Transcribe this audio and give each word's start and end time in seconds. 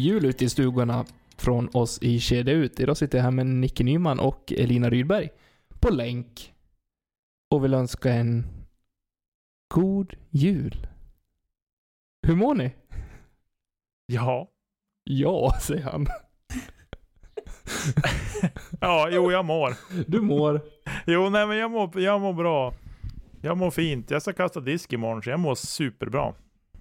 jul 0.00 0.24
ute 0.24 0.44
i 0.44 0.48
stugorna 0.48 1.04
från 1.36 1.68
oss 1.72 1.98
i 2.02 2.20
Kedja 2.20 2.54
Ut. 2.54 2.80
Idag 2.80 2.96
sitter 2.96 3.18
jag 3.18 3.22
här 3.22 3.30
med 3.30 3.46
Nicke 3.46 3.84
Nyman 3.84 4.20
och 4.20 4.52
Elina 4.52 4.90
Rydberg 4.90 5.28
på 5.80 5.90
länk 5.90 6.54
och 7.50 7.64
vill 7.64 7.74
önska 7.74 8.12
en 8.12 8.46
god 9.74 10.14
jul. 10.30 10.86
Hur 12.26 12.34
mår 12.34 12.54
ni? 12.54 12.72
Ja. 14.06 14.50
Ja, 15.04 15.52
säger 15.60 15.82
han. 15.84 16.06
Ja, 18.80 19.08
jo 19.12 19.32
jag 19.32 19.44
mår. 19.44 19.74
Du 20.06 20.20
mår. 20.20 20.60
Jo, 21.06 21.30
nej 21.30 21.46
men 21.46 21.56
jag 21.56 21.70
mår, 21.70 22.00
jag 22.00 22.20
mår 22.20 22.32
bra. 22.32 22.74
Jag 23.42 23.56
mår 23.56 23.70
fint. 23.70 24.10
Jag 24.10 24.22
ska 24.22 24.32
kasta 24.32 24.60
disk 24.60 24.92
imorgon, 24.92 25.22
så 25.22 25.30
jag 25.30 25.40
mår 25.40 25.54
superbra. 25.54 26.34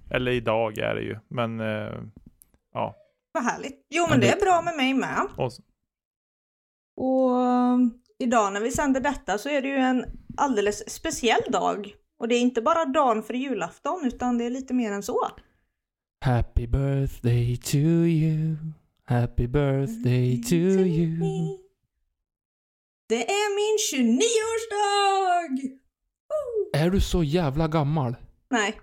Eller 0.09 0.31
idag 0.31 0.77
är 0.77 0.95
det 0.95 1.01
ju, 1.01 1.17
men 1.27 1.59
eh. 1.59 1.93
Vad 3.31 3.43
härligt. 3.43 3.85
Jo 3.89 4.01
men 4.03 4.09
Men 4.09 4.19
det 4.19 4.27
det- 4.27 4.33
är 4.33 4.39
bra 4.45 4.61
med 4.61 4.75
mig 4.75 4.93
med. 4.93 5.27
Och, 5.37 5.47
s- 5.47 5.59
Och 6.97 7.29
um, 7.31 7.93
idag 8.19 8.53
när 8.53 8.61
vi 8.61 8.71
sänder 8.71 9.01
detta 9.01 9.37
så 9.37 9.49
är 9.49 9.61
det 9.61 9.67
ju 9.67 9.75
en 9.77 10.05
alldeles 10.37 10.89
speciell 10.89 11.41
dag. 11.51 11.95
Och 12.19 12.27
det 12.27 12.35
är 12.35 12.39
inte 12.41 12.61
bara 12.61 12.85
dagen 12.85 13.23
för 13.23 13.33
julafton 13.33 14.05
utan 14.05 14.37
det 14.37 14.43
är 14.45 14.49
lite 14.49 14.73
mer 14.73 14.91
än 14.91 15.03
så. 15.03 15.27
Happy 16.25 16.67
birthday 16.67 17.57
to 17.57 17.77
you. 17.77 18.55
Happy 19.05 19.47
birthday 19.47 20.43
to 20.43 20.53
you. 20.55 21.57
Det 23.09 23.29
är 23.31 23.55
min 23.55 23.77
29-årsdag! 24.17 25.77
Woo! 26.29 26.69
Är 26.81 26.89
du 26.89 27.01
så 27.01 27.23
jävla 27.23 27.67
gammal? 27.67 28.15
Nej. 28.49 28.79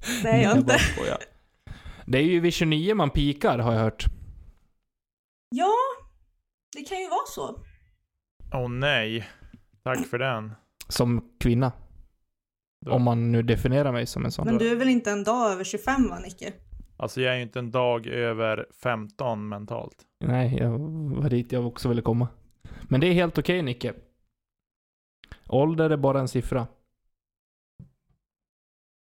Det 0.22 0.28
är 0.28 0.42
jag 0.42 0.50
Nej, 0.52 0.58
inte. 0.60 0.78
Det 2.06 2.18
är 2.18 2.22
ju 2.22 2.40
vid 2.40 2.52
29 2.52 2.94
man 2.94 3.10
pikar 3.10 3.58
har 3.58 3.72
jag 3.72 3.80
hört. 3.80 4.04
Ja, 5.50 5.72
det 6.76 6.82
kan 6.82 6.98
ju 6.98 7.08
vara 7.08 7.26
så. 7.26 7.60
åh 8.54 8.68
nej. 8.68 9.28
Tack 9.82 10.06
för 10.06 10.18
den. 10.18 10.52
Som 10.88 11.30
kvinna. 11.40 11.72
Då- 12.86 12.92
Om 12.92 13.02
man 13.02 13.32
nu 13.32 13.42
definierar 13.42 13.92
mig 13.92 14.06
som 14.06 14.24
en 14.24 14.32
sån. 14.32 14.44
Men 14.46 14.58
du 14.58 14.70
är 14.70 14.76
väl 14.76 14.88
inte 14.88 15.10
en 15.10 15.24
dag 15.24 15.52
över 15.52 15.64
25 15.64 16.08
va 16.08 16.18
Nicke? 16.18 16.52
Alltså 16.96 17.20
jag 17.20 17.32
är 17.32 17.36
ju 17.36 17.42
inte 17.42 17.58
en 17.58 17.70
dag 17.70 18.06
över 18.06 18.66
15 18.82 19.48
mentalt. 19.48 19.96
Nej, 20.24 20.56
jag 20.58 20.78
var 21.22 21.30
dit 21.30 21.52
jag 21.52 21.66
också 21.66 21.88
ville 21.88 22.02
komma. 22.02 22.28
Men 22.82 23.00
det 23.00 23.06
är 23.06 23.12
helt 23.12 23.38
okej 23.38 23.62
Nicke. 23.62 23.94
Ålder 25.48 25.90
är 25.90 25.96
bara 25.96 26.20
en 26.20 26.28
siffra. 26.28 26.66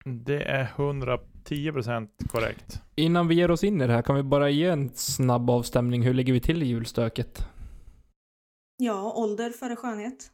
Det 0.09 0.44
är 0.44 0.66
110% 0.66 2.09
korrekt. 2.28 2.81
Innan 2.95 3.28
vi 3.28 3.36
ger 3.36 3.52
oss 3.52 3.64
in 3.64 3.81
i 3.81 3.88
det 3.88 3.94
här, 3.94 4.02
kan 4.02 4.16
vi 4.16 4.23
bara 4.23 4.50
ge 4.50 4.66
en 4.66 4.90
snabb 4.96 5.50
avstämning. 5.50 6.02
Hur 6.02 6.13
ligger 6.13 6.34
vi 6.34 6.40
till 6.40 6.63
i 6.63 6.66
julstöket? 6.66 7.47
Ja, 8.78 9.13
ålder 9.16 9.50
före 9.50 9.75
skönhet. 9.75 10.31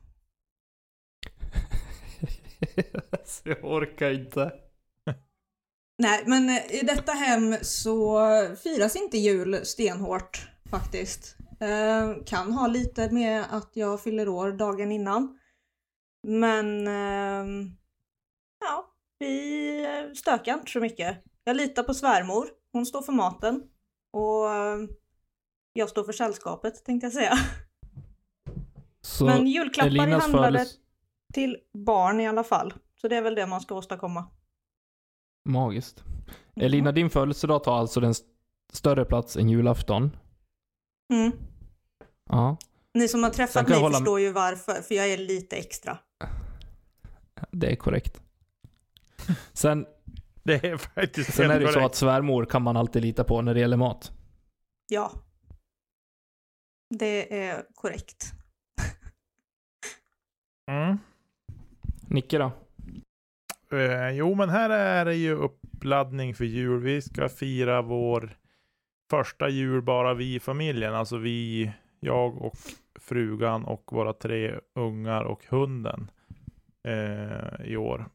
Jag 3.43 3.65
orkar 3.65 4.11
inte. 4.11 4.51
Nej, 5.97 6.23
men 6.27 6.49
i 6.49 6.81
detta 6.83 7.11
hem 7.11 7.55
så 7.61 8.27
firas 8.63 8.95
inte 8.95 9.17
jul 9.17 9.65
stenhårt 9.65 10.49
faktiskt. 10.69 11.35
Eh, 11.59 12.23
kan 12.25 12.51
ha 12.51 12.67
lite 12.67 13.11
med 13.11 13.45
att 13.49 13.71
jag 13.73 14.03
fyller 14.03 14.29
år 14.29 14.51
dagen 14.51 14.91
innan. 14.91 15.39
Men 16.27 16.87
eh, 16.87 17.71
vi 19.25 20.15
stökar 20.15 20.53
inte 20.53 20.71
så 20.71 20.79
mycket. 20.79 21.17
Jag 21.43 21.55
litar 21.55 21.83
på 21.83 21.93
svärmor. 21.93 22.47
Hon 22.73 22.85
står 22.85 23.01
för 23.01 23.11
maten. 23.13 23.63
Och 24.13 24.49
eh, 24.49 24.77
jag 25.73 25.89
står 25.89 26.03
för 26.03 26.13
sällskapet 26.13 26.85
tänkte 26.85 27.05
jag 27.05 27.13
säga. 27.13 27.33
Så 29.01 29.25
Men 29.25 29.47
julklappar 29.47 29.87
Elinas 29.87 30.23
handlade 30.23 30.57
födels... 30.57 30.75
till 31.33 31.57
barn 31.73 32.19
i 32.19 32.27
alla 32.27 32.43
fall. 32.43 32.73
Så 33.01 33.07
det 33.07 33.15
är 33.17 33.21
väl 33.21 33.35
det 33.35 33.47
man 33.47 33.61
ska 33.61 33.75
åstadkomma. 33.75 34.25
Magiskt. 35.49 36.03
Elina, 36.55 36.91
din 36.91 37.09
födelsedag 37.09 37.63
tar 37.63 37.77
alltså 37.77 37.99
den 37.99 38.11
st- 38.11 38.27
större 38.73 39.05
plats 39.05 39.37
än 39.37 39.49
julafton. 39.49 40.17
Mm. 41.13 41.31
Ja, 42.29 42.57
Ni 42.93 43.07
som 43.07 43.23
har 43.23 43.29
träffat 43.29 43.67
mig 43.69 43.79
hålla- 43.79 43.97
förstår 43.97 44.19
ju 44.19 44.31
varför, 44.31 44.73
för 44.73 44.95
jag 44.95 45.09
är 45.13 45.17
lite 45.17 45.55
extra. 45.55 45.97
det 47.51 47.71
är 47.71 47.75
korrekt. 47.75 48.21
Sen, 49.53 49.85
Det 50.43 50.65
är 50.65 50.77
faktiskt 50.77 51.33
sen 51.33 51.51
är 51.51 51.59
det 51.59 51.65
ju 51.65 51.71
så 51.71 51.85
att 51.85 51.95
svärmor 51.95 52.45
kan 52.45 52.61
man 52.61 52.77
alltid 52.77 53.01
lita 53.01 53.23
på 53.23 53.41
när 53.41 53.53
det 53.53 53.59
gäller 53.59 53.77
mat. 53.77 54.11
Ja. 54.87 55.11
Det 56.89 57.43
är 57.47 57.63
korrekt. 57.75 58.31
Mm. 60.71 60.97
Nicke 62.07 62.37
då? 62.37 62.51
Eh, 63.77 64.09
jo, 64.09 64.35
men 64.35 64.49
här 64.49 64.69
är 64.69 65.05
det 65.05 65.15
ju 65.15 65.35
uppladdning 65.35 66.35
för 66.35 66.45
jul. 66.45 66.81
Vi 66.81 67.01
ska 67.01 67.29
fira 67.29 67.81
vår 67.81 68.37
första 69.09 69.49
jul 69.49 69.81
bara 69.81 70.13
vi 70.13 70.35
i 70.35 70.39
familjen. 70.39 70.95
Alltså 70.95 71.17
vi, 71.17 71.71
jag 71.99 72.41
och 72.41 72.53
frugan 72.99 73.65
och 73.65 73.83
våra 73.91 74.13
tre 74.13 74.59
ungar 74.75 75.23
och 75.23 75.45
hunden 75.49 76.11
eh, 76.87 77.65
i 77.65 77.77
år. 77.77 78.09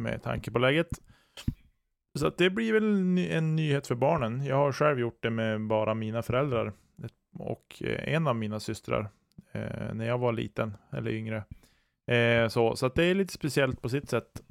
Med 0.00 0.22
tanke 0.22 0.50
på 0.50 0.58
läget. 0.58 0.88
Så 2.18 2.26
att 2.26 2.38
det 2.38 2.50
blir 2.50 2.72
väl 2.72 2.84
en 2.84 3.14
ny- 3.14 3.30
en 3.30 3.56
nyhet 3.56 3.86
för 3.86 3.94
barnen. 3.94 4.44
Jag 4.44 4.56
har 4.56 4.72
själv 4.72 4.98
gjort 5.00 5.22
det 5.22 5.30
med 5.30 5.60
bara 5.66 5.94
mina 5.94 6.22
föräldrar 6.22 6.72
och 7.38 7.82
eh, 7.84 8.14
en 8.14 8.26
av 8.26 8.36
mina 8.36 8.60
systrar 8.60 9.08
eh, 9.52 9.94
när 9.94 10.06
jag 10.06 10.18
var 10.18 10.32
liten 10.32 10.76
eller 10.92 11.10
yngre. 11.10 11.44
Eh, 12.06 12.48
så, 12.48 12.76
så 12.76 12.86
att 12.86 12.94
det 12.94 13.04
är 13.04 13.14
lite 13.14 13.32
speciellt 13.32 13.82
på 13.82 13.88
sitt 13.88 14.08
sätt 14.10 14.42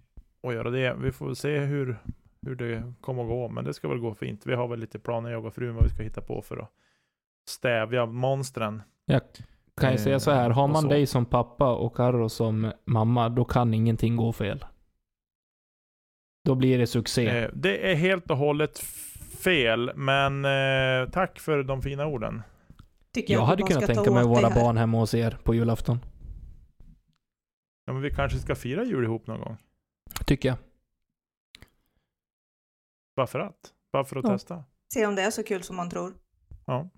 att 0.44 0.54
göra 0.54 0.70
det. 0.70 0.96
Vi 1.02 1.12
får 1.12 1.34
se 1.34 1.60
hur, 1.60 1.98
hur 2.42 2.56
det 2.56 2.94
kommer 3.02 3.24
att 3.24 3.30
gå, 3.30 3.50
men 3.50 3.64
det 3.66 3.74
ska 3.74 3.88
väl 3.88 4.00
gå 4.00 4.14
fint. 4.14 4.42
Vi 4.46 4.56
har 4.56 4.68
väl 4.68 4.80
lite 4.80 5.00
planer, 5.00 5.32
jag 5.32 5.46
och 5.46 5.54
frun, 5.54 5.76
vad 5.76 5.84
vi 5.84 5.90
ska 5.90 6.04
hitta 6.04 6.22
på 6.22 6.42
för 6.42 6.58
att 6.58 6.70
stävja 7.50 8.06
monstren. 8.06 8.82
Jag 9.06 9.22
kan 9.82 9.90
ju 9.90 9.96
Eh, 9.96 10.04
säga 10.04 10.20
så 10.20 10.32
här, 10.32 10.50
har 10.50 10.64
och 10.64 10.70
man 10.70 10.88
dig 10.88 11.06
som 11.06 11.26
pappa 11.26 11.76
och 11.76 11.96
Karo 11.96 12.30
som 12.30 12.72
mamma, 12.86 13.30
då 13.30 13.46
kan 13.46 13.74
ingenting 13.74 14.16
gå 14.18 14.34
fel. 14.34 14.66
Då 16.50 16.56
blir 16.56 16.78
det 16.78 16.88
succé. 16.88 17.28
Eh, 17.28 17.50
det 17.54 17.92
är 17.92 17.96
helt 17.96 18.32
och 18.32 18.38
hållet 18.38 18.80
fel, 19.44 19.92
men 19.96 20.46
eh, 20.46 21.10
tack 21.12 21.40
för 21.40 21.64
de 21.64 21.82
fina 21.82 22.06
orden. 22.06 22.42
Tycker 23.14 23.34
jag 23.34 23.42
att 23.42 23.48
hade 23.48 23.64
kunnat 23.64 23.86
tänka 23.86 24.12
mig 24.12 24.24
våra 24.24 24.50
barn 24.50 24.78
hemma 24.78 24.98
hos 24.98 25.14
er 25.14 25.38
på 25.44 25.56
julafton. 25.56 26.00
Ja, 27.86 27.94
men 27.94 28.02
vi 28.02 28.12
kanske 28.12 28.40
ska 28.40 28.56
fira 28.56 28.84
jul 28.84 29.04
ihop 29.04 29.28
någon 29.28 29.40
gång. 29.40 29.58
Tycker 30.26 30.50
jag. 30.50 30.58
Bara 33.16 33.28
för 33.28 33.40
att. 33.40 33.74
Bara 33.94 34.04
för 34.04 34.16
att 34.16 34.24
Ja. 34.26 34.30
testa. 34.30 34.64
Se 34.94 35.06
om 35.06 35.16
det 35.16 35.22
är 35.22 35.32
så 35.32 35.44
kul 35.44 35.64
som 35.64 35.76
man 35.76 35.90
tror. 35.90 36.14
Ja. 36.66 36.90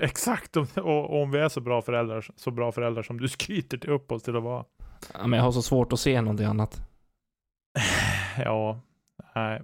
Exakt, 0.00 0.56
och, 0.56 0.78
och 0.78 1.22
om 1.22 1.30
vi 1.30 1.38
är 1.38 1.48
så 1.48 1.60
bra 1.60 1.82
föräldrar, 1.82 2.30
så 2.36 2.50
bra 2.50 2.72
föräldrar 2.72 3.02
som 3.02 3.20
du 3.20 3.28
skryter 3.28 3.78
till 3.78 3.90
upp 3.90 4.12
oss 4.12 4.22
till 4.22 4.36
att 4.36 4.42
vara. 4.42 4.64
Ja, 5.14 5.26
men 5.26 5.36
jag 5.36 5.44
har 5.44 5.52
så 5.52 5.62
svårt 5.62 5.92
att 5.92 6.00
se 6.00 6.20
någonting 6.20 6.46
annat. 6.46 6.87
Ja, 8.44 8.80
nej. 9.34 9.62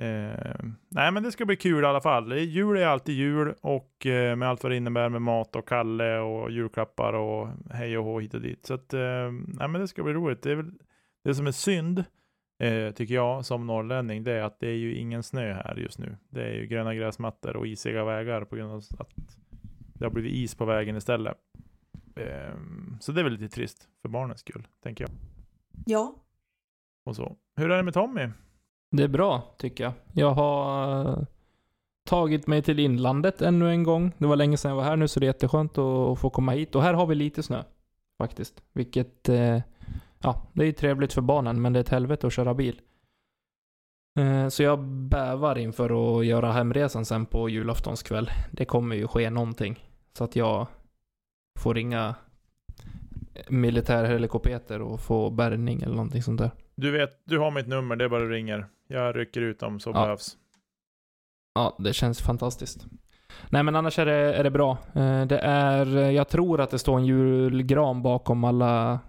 Eh, 0.00 0.64
nej 0.88 1.12
men 1.12 1.22
det 1.22 1.32
ska 1.32 1.44
bli 1.44 1.56
kul 1.56 1.84
i 1.84 1.86
alla 1.86 2.00
fall. 2.00 2.38
Jul 2.38 2.76
är 2.76 2.86
alltid 2.86 3.14
jul 3.14 3.54
och 3.60 4.06
eh, 4.06 4.36
med 4.36 4.48
allt 4.48 4.62
vad 4.62 4.72
det 4.72 4.76
innebär 4.76 5.08
med 5.08 5.22
mat 5.22 5.56
och 5.56 5.68
Kalle 5.68 6.18
och 6.18 6.50
julklappar 6.50 7.12
och 7.12 7.48
hej 7.70 7.98
och 7.98 8.04
hå 8.04 8.20
hit 8.20 8.34
och 8.34 8.40
dit. 8.40 8.66
Så 8.66 8.74
att, 8.74 8.94
eh, 8.94 9.32
nej 9.46 9.68
men 9.68 9.80
det 9.80 9.88
ska 9.88 10.02
bli 10.02 10.12
roligt. 10.12 10.42
Det, 10.42 10.50
är 10.50 10.56
väl, 10.56 10.72
det 11.24 11.34
som 11.34 11.46
är 11.46 11.52
synd, 11.52 12.04
eh, 12.58 12.90
tycker 12.90 13.14
jag 13.14 13.46
som 13.46 13.66
norrlänning, 13.66 14.24
det 14.24 14.32
är 14.32 14.42
att 14.42 14.60
det 14.60 14.68
är 14.68 14.76
ju 14.76 14.94
ingen 14.94 15.22
snö 15.22 15.52
här 15.52 15.76
just 15.76 15.98
nu. 15.98 16.16
Det 16.28 16.42
är 16.42 16.54
ju 16.54 16.66
gröna 16.66 16.94
gräsmattor 16.94 17.56
och 17.56 17.66
isiga 17.66 18.04
vägar 18.04 18.44
på 18.44 18.56
grund 18.56 18.72
av 18.72 18.82
att 18.98 19.38
det 19.94 20.04
har 20.04 20.10
blivit 20.10 20.34
is 20.34 20.54
på 20.54 20.64
vägen 20.64 20.96
istället. 20.96 21.36
Ehm, 22.16 22.96
så 23.00 23.12
det 23.12 23.20
är 23.20 23.24
väl 23.24 23.32
lite 23.32 23.54
trist 23.54 23.88
för 24.02 24.08
barnens 24.08 24.40
skull, 24.40 24.66
tänker 24.82 25.04
jag. 25.04 25.10
Ja. 25.86 26.14
Och 27.04 27.16
så. 27.16 27.36
Hur 27.56 27.70
är 27.70 27.76
det 27.76 27.82
med 27.82 27.94
Tommy? 27.94 28.28
Det 28.90 29.02
är 29.02 29.08
bra, 29.08 29.54
tycker 29.58 29.84
jag. 29.84 29.92
Jag 30.12 30.30
har 30.30 31.00
eh, 31.08 31.24
tagit 32.04 32.46
mig 32.46 32.62
till 32.62 32.78
inlandet 32.78 33.42
ännu 33.42 33.70
en 33.70 33.82
gång. 33.82 34.12
Det 34.18 34.26
var 34.26 34.36
länge 34.36 34.56
sedan 34.56 34.68
jag 34.68 34.76
var 34.76 34.84
här 34.84 34.96
nu, 34.96 35.08
så 35.08 35.20
det 35.20 35.26
är 35.26 35.28
jätteskönt 35.28 35.78
att, 35.78 36.18
få 36.18 36.30
komma 36.30 36.52
hit. 36.52 36.74
Och 36.74 36.82
här 36.82 36.94
har 36.94 37.06
vi 37.06 37.14
lite 37.14 37.42
snö, 37.42 37.62
faktiskt. 38.18 38.62
Vilket, 38.72 39.28
eh, 39.28 39.58
ja, 40.18 40.46
det 40.52 40.64
är 40.64 40.72
trevligt 40.72 41.12
för 41.12 41.22
barnen, 41.22 41.62
men 41.62 41.72
det 41.72 41.78
är 41.78 41.80
ett 41.80 41.88
helvete 41.88 42.26
att 42.26 42.32
köra 42.32 42.54
bil. 42.54 42.80
Eh, 44.18 44.48
så 44.48 44.62
jag 44.62 44.78
bävar 44.84 45.58
inför 45.58 46.18
att 46.18 46.26
göra 46.26 46.52
hemresan 46.52 47.04
sen 47.04 47.26
på 47.26 47.48
julaftonskväll. 47.48 48.30
Det 48.52 48.64
kommer 48.64 48.96
ju 48.96 49.08
ske 49.08 49.30
någonting. 49.30 49.84
Så 50.12 50.24
att 50.24 50.36
jag 50.36 50.66
får 51.58 51.74
ringa 51.74 52.14
militärhelikopter 53.48 54.80
och 54.82 55.00
få 55.00 55.30
bärgning 55.30 55.82
eller 55.82 55.94
någonting 55.94 56.22
sånt 56.22 56.38
där. 56.38 56.50
Du 56.80 56.90
vet, 56.90 57.20
du 57.24 57.38
har 57.38 57.50
mitt 57.50 57.66
nummer, 57.66 57.96
det 57.96 58.04
är 58.04 58.08
bara 58.08 58.20
du 58.20 58.30
ringer. 58.30 58.66
Jag 58.86 59.16
rycker 59.16 59.40
ut 59.40 59.62
om 59.62 59.80
så 59.80 59.90
Ja. 59.90 59.92
behövs. 59.92 60.36
Ja, 61.54 61.76
det 61.78 61.92
känns 61.92 62.20
fantastiskt. 62.22 62.86
Nej 63.50 63.62
men 63.62 63.76
annars 63.76 63.98
är 63.98 64.06
det, 64.06 64.34
är 64.34 64.44
det 64.44 64.50
bra. 64.50 64.78
Eh, 64.94 65.26
Det 65.26 65.38
är, 65.38 65.86
jag 66.10 66.28
tror 66.28 66.60
att 66.60 66.70
det 66.70 66.78
står 66.78 66.98
en 66.98 67.06
julgran 67.06 68.02
bakom 68.02 68.44
alla 68.44 69.00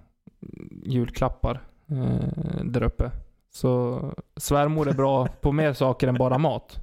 julklappar 0.86 1.62
eh, 1.88 2.64
där 2.64 2.84
uppe. 2.84 3.12
Så 3.50 4.00
svärmor 4.36 4.90
är 4.90 4.94
bra 4.94 5.28
på 5.28 5.52
mer 5.52 5.74
saker 5.74 6.08
än 6.08 6.16
bara 6.16 6.38
mat. 6.38 6.76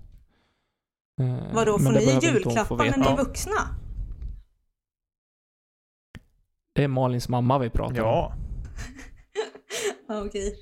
Eh, 1.20 1.54
Vadå, 1.54 1.78
får 1.78 1.92
ni 1.92 2.18
julklappar 2.26 2.76
när 2.76 2.96
ni 2.98 3.06
är 3.06 3.16
vuxna? 3.16 3.52
Det 6.74 6.84
är 6.84 6.88
Malins 6.88 7.28
mamma 7.28 7.58
vi 7.58 7.70
pratar 7.70 8.02
om. 8.02 8.06
Ja, 8.08 8.32
Ja, 10.08 10.24
okej. 10.24 10.54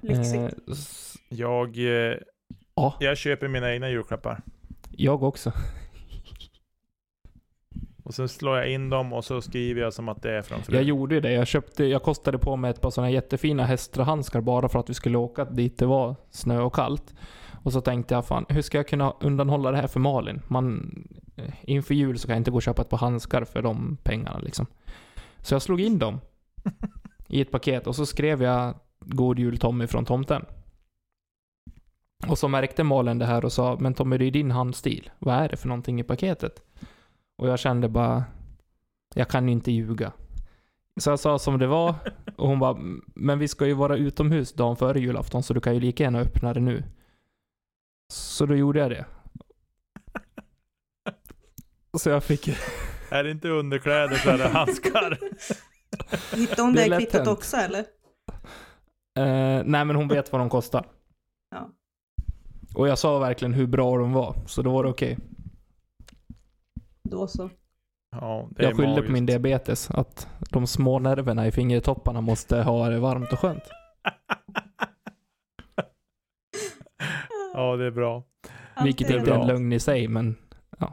Lyxigt. 0.00 0.68
Eh, 0.68 0.74
jag, 1.28 1.78
eh, 1.78 2.16
Ja, 2.74 2.94
jag 3.00 3.16
köper 3.16 3.48
mina 3.48 3.72
egna 3.72 3.90
julklappar. 3.90 4.42
jag 4.90 5.22
också. 5.22 5.52
Och 8.04 8.14
sen 8.14 8.28
slår 8.28 8.56
jag 8.56 8.70
in 8.72 8.90
dem 8.90 9.12
och 9.12 9.24
så 9.24 9.40
skriver 9.40 9.80
jag 9.80 9.92
som 9.92 10.08
att 10.08 10.22
det 10.22 10.30
är 10.30 10.42
från 10.42 10.62
fru. 10.62 10.74
Jag 10.74 10.84
gjorde 10.84 11.14
ju 11.14 11.20
det. 11.20 11.32
Jag, 11.32 11.46
köpte, 11.46 11.84
jag 11.84 12.02
kostade 12.02 12.38
på 12.38 12.56
mig 12.56 12.70
ett 12.70 12.80
par 12.80 12.90
sådana 12.90 13.10
jättefina 13.10 13.64
hästhandskar 13.64 14.40
bara 14.40 14.68
för 14.68 14.78
att 14.78 14.90
vi 14.90 14.94
skulle 14.94 15.18
åka 15.18 15.44
dit 15.44 15.78
det 15.78 15.86
var 15.86 16.16
snö 16.30 16.60
och 16.60 16.74
kallt. 16.74 17.14
Och 17.62 17.72
så 17.72 17.80
tänkte 17.80 18.14
jag, 18.14 18.26
fan, 18.26 18.46
hur 18.48 18.62
ska 18.62 18.78
jag 18.78 18.88
kunna 18.88 19.14
undanhålla 19.20 19.70
det 19.70 19.76
här 19.76 19.86
för 19.86 20.00
Malin? 20.00 20.42
Man, 20.48 20.94
eh, 21.36 21.54
inför 21.62 21.94
jul 21.94 22.18
så 22.18 22.26
kan 22.26 22.34
jag 22.34 22.40
inte 22.40 22.50
gå 22.50 22.56
och 22.56 22.62
köpa 22.62 22.82
ett 22.82 22.88
par 22.88 22.98
handskar 22.98 23.44
för 23.44 23.62
de 23.62 23.98
pengarna 24.02 24.38
liksom. 24.38 24.66
Så 25.40 25.54
jag 25.54 25.62
slog 25.62 25.80
in 25.80 25.98
dem 25.98 26.20
i 27.28 27.40
ett 27.40 27.50
paket 27.50 27.86
och 27.86 27.96
så 27.96 28.06
skrev 28.06 28.42
jag 28.42 28.74
God 29.14 29.38
Jul 29.38 29.58
Tommy 29.58 29.86
från 29.86 30.04
tomten. 30.04 30.46
Och 32.26 32.38
så 32.38 32.48
märkte 32.48 32.84
Malin 32.84 33.18
det 33.18 33.26
här 33.26 33.44
och 33.44 33.52
sa, 33.52 33.76
men 33.80 33.94
Tommy 33.94 34.18
det 34.18 34.24
är 34.24 34.30
din 34.30 34.50
handstil. 34.50 35.10
Vad 35.18 35.34
är 35.34 35.48
det 35.48 35.56
för 35.56 35.68
någonting 35.68 36.00
i 36.00 36.02
paketet? 36.02 36.62
Och 37.36 37.48
jag 37.48 37.58
kände 37.58 37.88
bara, 37.88 38.24
jag 39.14 39.28
kan 39.28 39.48
ju 39.48 39.52
inte 39.52 39.72
ljuga. 39.72 40.12
Så 41.00 41.10
jag 41.10 41.20
sa 41.20 41.38
som 41.38 41.58
det 41.58 41.66
var 41.66 41.94
och 42.36 42.48
hon 42.48 42.58
bara, 42.58 42.78
men 43.14 43.38
vi 43.38 43.48
ska 43.48 43.66
ju 43.66 43.74
vara 43.74 43.96
utomhus 43.96 44.52
dagen 44.52 44.76
före 44.76 45.00
julafton 45.00 45.42
så 45.42 45.54
du 45.54 45.60
kan 45.60 45.74
ju 45.74 45.80
lika 45.80 46.02
gärna 46.02 46.20
öppna 46.20 46.54
det 46.54 46.60
nu. 46.60 46.84
Så 48.12 48.46
då 48.46 48.56
gjorde 48.56 48.78
jag 48.78 48.90
det. 48.90 49.06
Så 51.98 52.10
jag 52.10 52.24
fick... 52.24 52.48
Är 53.10 53.24
det 53.24 53.30
inte 53.30 53.48
underkläder 53.48 54.16
så 54.16 54.30
är 54.30 54.38
det 54.38 54.48
handskar. 54.48 55.18
Hittade 56.36 56.62
hon 56.62 56.72
det 56.72 56.88
det, 56.88 56.98
kvittot 56.98 57.26
också 57.26 57.56
eller? 57.56 57.84
Eh, 59.20 59.62
nej 59.64 59.84
men 59.84 59.96
hon 59.96 60.08
vet 60.08 60.32
vad 60.32 60.40
de 60.40 60.50
kostar. 60.50 60.86
Ja. 61.50 61.70
Och 62.74 62.88
jag 62.88 62.98
sa 62.98 63.18
verkligen 63.18 63.54
hur 63.54 63.66
bra 63.66 63.98
de 63.98 64.12
var, 64.12 64.36
så 64.46 64.62
då 64.62 64.72
var 64.72 64.84
det 64.84 64.90
okej. 64.90 65.18
Då 67.02 67.26
så. 67.26 67.50
Ja, 68.10 68.48
det 68.50 68.62
är 68.62 68.68
Jag 68.68 68.76
skyllde 68.76 69.02
på 69.02 69.12
min 69.12 69.26
diabetes, 69.26 69.90
att 69.90 70.28
de 70.50 70.66
små 70.66 70.98
nerverna 70.98 71.46
i 71.46 71.52
fingertopparna 71.52 72.20
måste 72.20 72.62
ha 72.62 72.88
det 72.88 72.98
varmt 72.98 73.32
och 73.32 73.38
skönt. 73.38 73.62
Ja, 77.54 77.76
det 77.76 77.86
är 77.86 77.90
bra. 77.90 78.24
Allt 78.74 78.86
Vilket 78.86 79.10
är 79.10 79.18
inte 79.18 79.30
är 79.30 79.38
en 79.40 79.46
lögn 79.46 79.72
i 79.72 79.80
sig, 79.80 80.08
men 80.08 80.36
ja. 80.78 80.92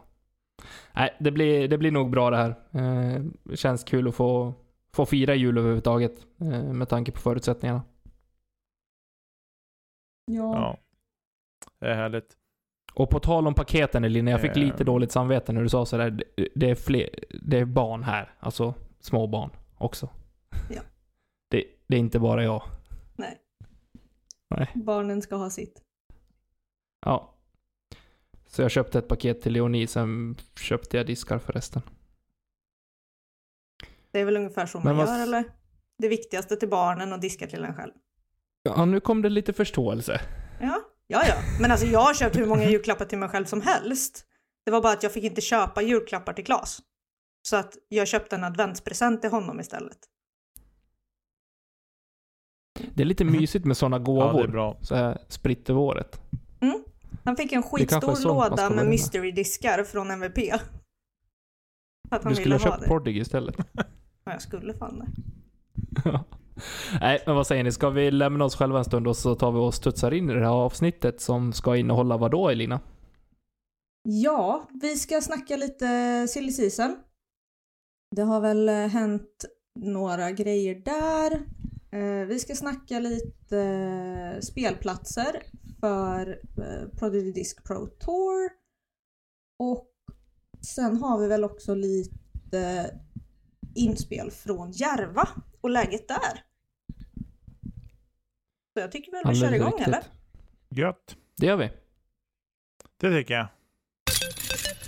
Nej, 0.96 1.18
det 1.20 1.32
blir, 1.32 1.68
det 1.68 1.78
blir 1.78 1.92
nog 1.92 2.12
bra 2.12 2.30
det 2.30 2.38
här. 2.38 2.50
Eh, 2.72 3.22
det 3.44 3.58
känns 3.58 3.84
kul 3.84 4.08
att 4.08 4.16
få, 4.16 4.54
få 4.94 5.06
fira 5.06 5.36
jul 5.36 5.58
överhuvudtaget, 5.58 6.26
eh, 6.42 6.64
med 6.64 6.90
tanke 6.90 7.12
på 7.12 7.20
förutsättningarna. 7.20 7.82
Ja. 10.32 10.56
Ja. 10.56 10.78
Det 11.80 11.88
är 11.88 11.96
härligt. 11.96 12.38
Och 12.94 13.10
på 13.10 13.20
tal 13.20 13.48
om 13.48 13.54
paketen 13.54 14.04
Elina, 14.04 14.32
jag 14.32 14.42
fick 14.42 14.58
Eh. 14.58 14.64
lite 14.64 14.84
dåligt 14.84 15.12
samvete 15.12 15.52
när 15.54 15.62
du 15.64 15.70
sa 15.70 15.86
sådär. 15.86 16.10
Det- 16.12 16.48
Det 16.56 16.70
är, 16.70 16.76
fler, 16.76 17.10
det 17.42 17.60
är 17.60 17.66
barn 17.66 18.04
här, 18.04 18.34
alltså 18.40 18.74
små 19.00 19.28
barn 19.28 19.50
också. 19.78 20.10
Ja. 20.70 20.82
Det, 21.50 21.66
det 21.88 21.96
är 21.96 22.00
inte 22.00 22.20
bara 22.20 22.44
jag. 22.44 22.64
Nej. 23.16 23.38
Nej. 24.50 24.72
Barnen 24.76 25.22
ska 25.22 25.36
ha 25.36 25.50
sitt. 25.50 25.82
Ja. 27.06 27.34
Så 28.48 28.62
jag 28.62 28.72
köpte 28.72 29.00
ett 29.00 29.08
paket 29.08 29.42
till 29.42 29.54
Leonie, 29.54 29.88
sen 29.88 30.36
köpte 30.56 30.98
jag 30.98 31.06
diskar 31.08 31.40
för 31.40 31.54
resten. 31.54 31.82
Det 34.12 34.20
är 34.20 34.26
väl 34.26 34.38
ungefär 34.38 34.66
så 34.66 34.78
Men 34.80 34.96
man 34.96 35.06
vad- 35.06 35.16
gör 35.18 35.24
eller? 35.24 35.44
Det 35.98 36.08
viktigaste 36.08 36.56
till 36.56 36.70
barnen 36.70 37.14
och 37.14 37.20
diska 37.20 37.48
till 37.48 37.64
en 37.64 37.74
själv. 37.76 37.94
Ja, 38.76 38.86
nu 38.86 39.00
kom 39.00 39.22
det 39.22 39.30
lite 39.30 39.54
förståelse. 39.54 40.22
Ja, 40.62 40.82
ja, 41.08 41.22
ja. 41.28 41.36
Men 41.62 41.72
alltså 41.72 41.86
jag 41.88 42.00
har 42.00 42.14
köpt 42.14 42.36
hur 42.38 42.46
många 42.46 42.70
julklappar 42.70 43.06
till 43.06 43.18
mig 43.18 43.30
själv 43.30 43.46
som 43.46 43.62
helst. 43.62 44.26
Det 44.66 44.72
var 44.72 44.82
bara 44.82 44.94
att 44.94 45.04
jag 45.04 45.12
fick 45.14 45.24
inte 45.24 45.42
köpa 45.42 45.82
julklappar 45.82 46.34
till 46.34 46.46
Klas. 46.46 46.80
Så 47.48 47.56
att 47.56 47.74
jag 47.90 48.08
köpte 48.08 48.36
en 48.36 48.44
adventspresent 48.44 49.22
till 49.22 49.30
honom 49.32 49.60
istället. 49.60 49.98
Det 52.94 53.04
är 53.04 53.06
lite 53.08 53.26
mysigt 53.26 53.66
med 53.66 53.78
sådana 53.78 53.98
Ja, 53.98 54.04
gåvor. 54.04 54.34
det 54.34 54.44
är 54.44 54.48
bra. 54.52 54.78
så 54.82 54.96
här 54.96 55.18
spritt 55.28 55.70
över 55.70 55.80
året. 55.80 56.22
Han 57.24 57.36
fick 57.38 57.52
en 57.52 57.64
skitstor 57.64 58.24
låda 58.28 58.70
med 58.70 58.86
mystery-diskar 58.88 59.84
från 59.84 60.12
MVP. 60.12 60.38
Att 62.10 62.24
han 62.24 62.30
Du 62.32 62.36
skulle 62.36 62.56
ville 62.56 62.66
ha 62.66 62.72
köpt 62.72 62.82
det. 62.82 62.88
Prodigy 62.88 63.20
istället. 63.20 63.56
Ja, 63.74 64.32
jag 64.32 64.42
skulle 64.42 64.74
fan 64.74 65.00
det. 65.00 65.08
Nej, 67.02 67.24
men 67.26 67.36
vad 67.36 67.48
säger 67.48 67.64
ni? 67.64 67.72
Ska 67.72 67.90
vi 67.90 68.12
lämna 68.12 68.46
oss 68.46 68.56
själva 68.56 68.80
en 68.80 68.86
stund 68.86 69.08
och 69.08 69.18
så 69.18 69.36
tar 69.36 69.52
vi 69.52 69.60
och 69.60 69.74
studsar 69.74 70.14
in 70.14 70.30
i 70.30 70.34
det 70.34 70.40
här 70.40 70.66
avsnittet 70.66 71.22
som 71.22 71.54
ska 71.54 71.76
innehålla 71.76 72.18
vad 72.18 72.32
då, 72.32 72.50
Elina? 72.50 72.80
Ja, 74.04 74.70
vi 74.82 74.96
ska 74.96 75.22
snacka 75.22 75.58
lite 75.58 76.28
silly 76.28 76.52
season. 76.52 76.96
Det 78.16 78.22
har 78.22 78.42
väl 78.42 78.70
eh, 78.70 78.76
hänt 78.76 79.46
några 79.80 80.32
grejer 80.32 80.76
där. 80.76 81.32
Eh, 81.92 82.28
vi 82.28 82.40
ska 82.40 82.56
snacka 82.56 83.00
lite 83.00 83.60
eh, 83.60 84.40
spelplatser 84.40 85.44
för 85.80 86.42
Prodigy 87.00 87.32
Disc 87.32 87.56
Pro 87.64 87.88
Tour. 87.88 88.50
Och 89.60 89.90
sen 90.62 90.98
har 90.98 91.20
vi 91.20 91.28
väl 91.28 91.44
också 91.44 91.76
lite 91.76 92.92
inspel 93.76 94.32
från 94.32 94.72
Järva 94.72 95.30
och 95.62 95.70
läget 95.70 96.08
där. 96.08 96.47
Så 98.78 98.82
jag 98.82 98.92
tycker 98.92 99.12
väl 99.12 99.34
vi 99.34 99.40
kör 99.40 99.54
igång 99.54 99.80
eller? 99.80 100.00
Gött. 100.70 101.16
Det 101.38 101.46
gör 101.46 101.58
vi. 101.58 101.70
Det 103.02 103.12
tycker 103.12 103.34
jag. 103.34 103.48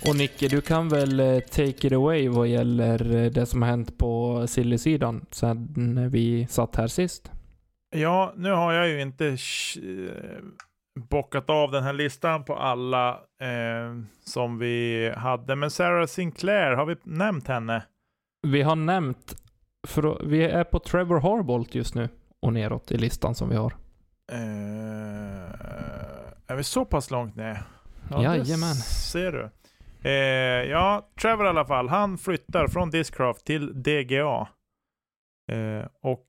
Och 0.08 0.16
Nicke, 0.16 0.48
du 0.48 0.60
kan 0.60 0.88
väl 0.88 1.20
eh, 1.20 1.40
take 1.40 1.86
it 1.86 1.92
away 1.92 2.28
vad 2.28 2.48
gäller 2.48 3.16
eh, 3.16 3.30
det 3.30 3.46
som 3.46 3.62
har 3.62 3.68
hänt 3.68 3.98
på 3.98 4.44
Silly-sidan 4.46 5.26
sen 5.30 6.10
vi 6.10 6.46
satt 6.46 6.76
här 6.76 6.86
sist? 6.86 7.30
Ja, 7.96 8.32
nu 8.36 8.50
har 8.50 8.72
jag 8.72 8.88
ju 8.88 9.02
inte 9.02 9.26
eh, 9.26 9.36
bockat 11.10 11.50
av 11.50 11.70
den 11.70 11.82
här 11.82 11.92
listan 11.92 12.44
på 12.44 12.56
alla 12.56 13.10
eh, 13.40 14.02
som 14.24 14.58
vi 14.58 15.08
hade. 15.16 15.56
Men 15.56 15.70
Sarah 15.70 16.06
Sinclair, 16.06 16.72
har 16.72 16.86
vi 16.86 16.96
nämnt 17.02 17.48
henne? 17.48 17.82
Vi 18.46 18.62
har 18.62 18.76
nämnt, 18.76 19.36
för 19.88 20.26
vi 20.26 20.44
är 20.44 20.64
på 20.64 20.78
Trevor 20.78 21.20
Harbolt 21.20 21.74
just 21.74 21.94
nu 21.94 22.08
och 22.40 22.52
neråt 22.52 22.92
i 22.92 22.96
listan 22.96 23.34
som 23.34 23.48
vi 23.48 23.56
har. 23.56 23.74
Eh, 24.32 24.38
är 26.46 26.56
vi 26.56 26.64
så 26.64 26.84
pass 26.84 27.10
långt 27.10 27.36
ner? 27.36 27.62
Jajamän. 28.10 28.74
det 28.74 28.82
ser 28.82 29.32
du. 29.32 29.50
Eh, 30.08 30.70
ja, 30.70 31.08
Trevor 31.20 31.46
i 31.46 31.48
alla 31.48 31.64
fall. 31.64 31.88
Han 31.88 32.18
flyttar 32.18 32.68
från 32.68 32.90
Discraft 32.90 33.44
till 33.44 33.82
DGA. 33.82 34.48
Eh, 35.52 35.86
och 36.00 36.26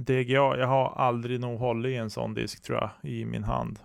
DGA, 0.00 0.56
jag 0.58 0.66
har 0.66 0.90
aldrig 0.90 1.40
nog 1.40 1.58
hållit 1.58 1.90
i 1.90 1.96
en 1.96 2.10
sån 2.10 2.34
disk 2.34 2.62
tror 2.62 2.78
jag, 2.78 3.10
i 3.10 3.24
min 3.24 3.44
hand. 3.44 3.78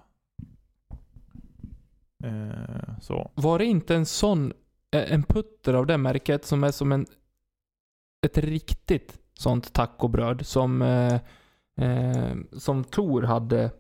Eh, 2.24 3.00
så. 3.02 3.32
Var 3.36 3.60
det 3.60 3.66
inte 3.66 3.96
en 3.96 4.06
sån 4.06 4.54
en 4.92 5.24
putter 5.24 5.74
av 5.74 5.86
det 5.86 5.98
märket 5.98 6.46
som 6.46 6.64
är 6.64 6.72
som 6.72 6.92
en 6.92 7.06
ett 8.26 8.38
riktigt 8.38 9.20
sånt 9.34 9.74
tacobröd 9.74 10.46
som 10.46 10.82
eh, 11.82 12.36
som 12.58 12.84
Tor 12.84 13.22
hade 13.22 13.72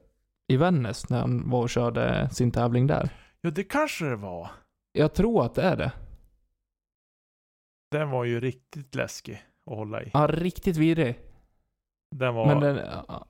i 0.48 0.58
Vännäs 0.58 1.10
när 1.10 1.20
han 1.22 1.50
var 1.50 1.62
och 1.62 1.70
körde 1.70 2.30
sin 2.30 2.52
tävling 2.52 2.88
där. 2.88 3.10
Ja, 3.42 3.50
det 3.52 3.64
kanske 3.64 4.06
det 4.06 4.16
var. 4.16 4.50
Jag 4.94 5.14
tror 5.14 5.46
att 5.46 5.56
det 5.56 5.62
är 5.64 5.78
det. 5.78 5.92
Den 7.92 8.10
var 8.10 8.24
ju 8.24 8.40
riktigt 8.40 8.96
läskig 8.96 9.44
att 9.72 9.76
hålla 9.78 10.04
i. 10.04 10.12
Ja, 10.14 10.28
riktigt 10.28 10.78
vidrig. 10.78 11.20
Den 12.16 12.36
var... 12.36 12.46
Men 12.46 12.60
den, 12.60 12.76
ja, 13.08 13.28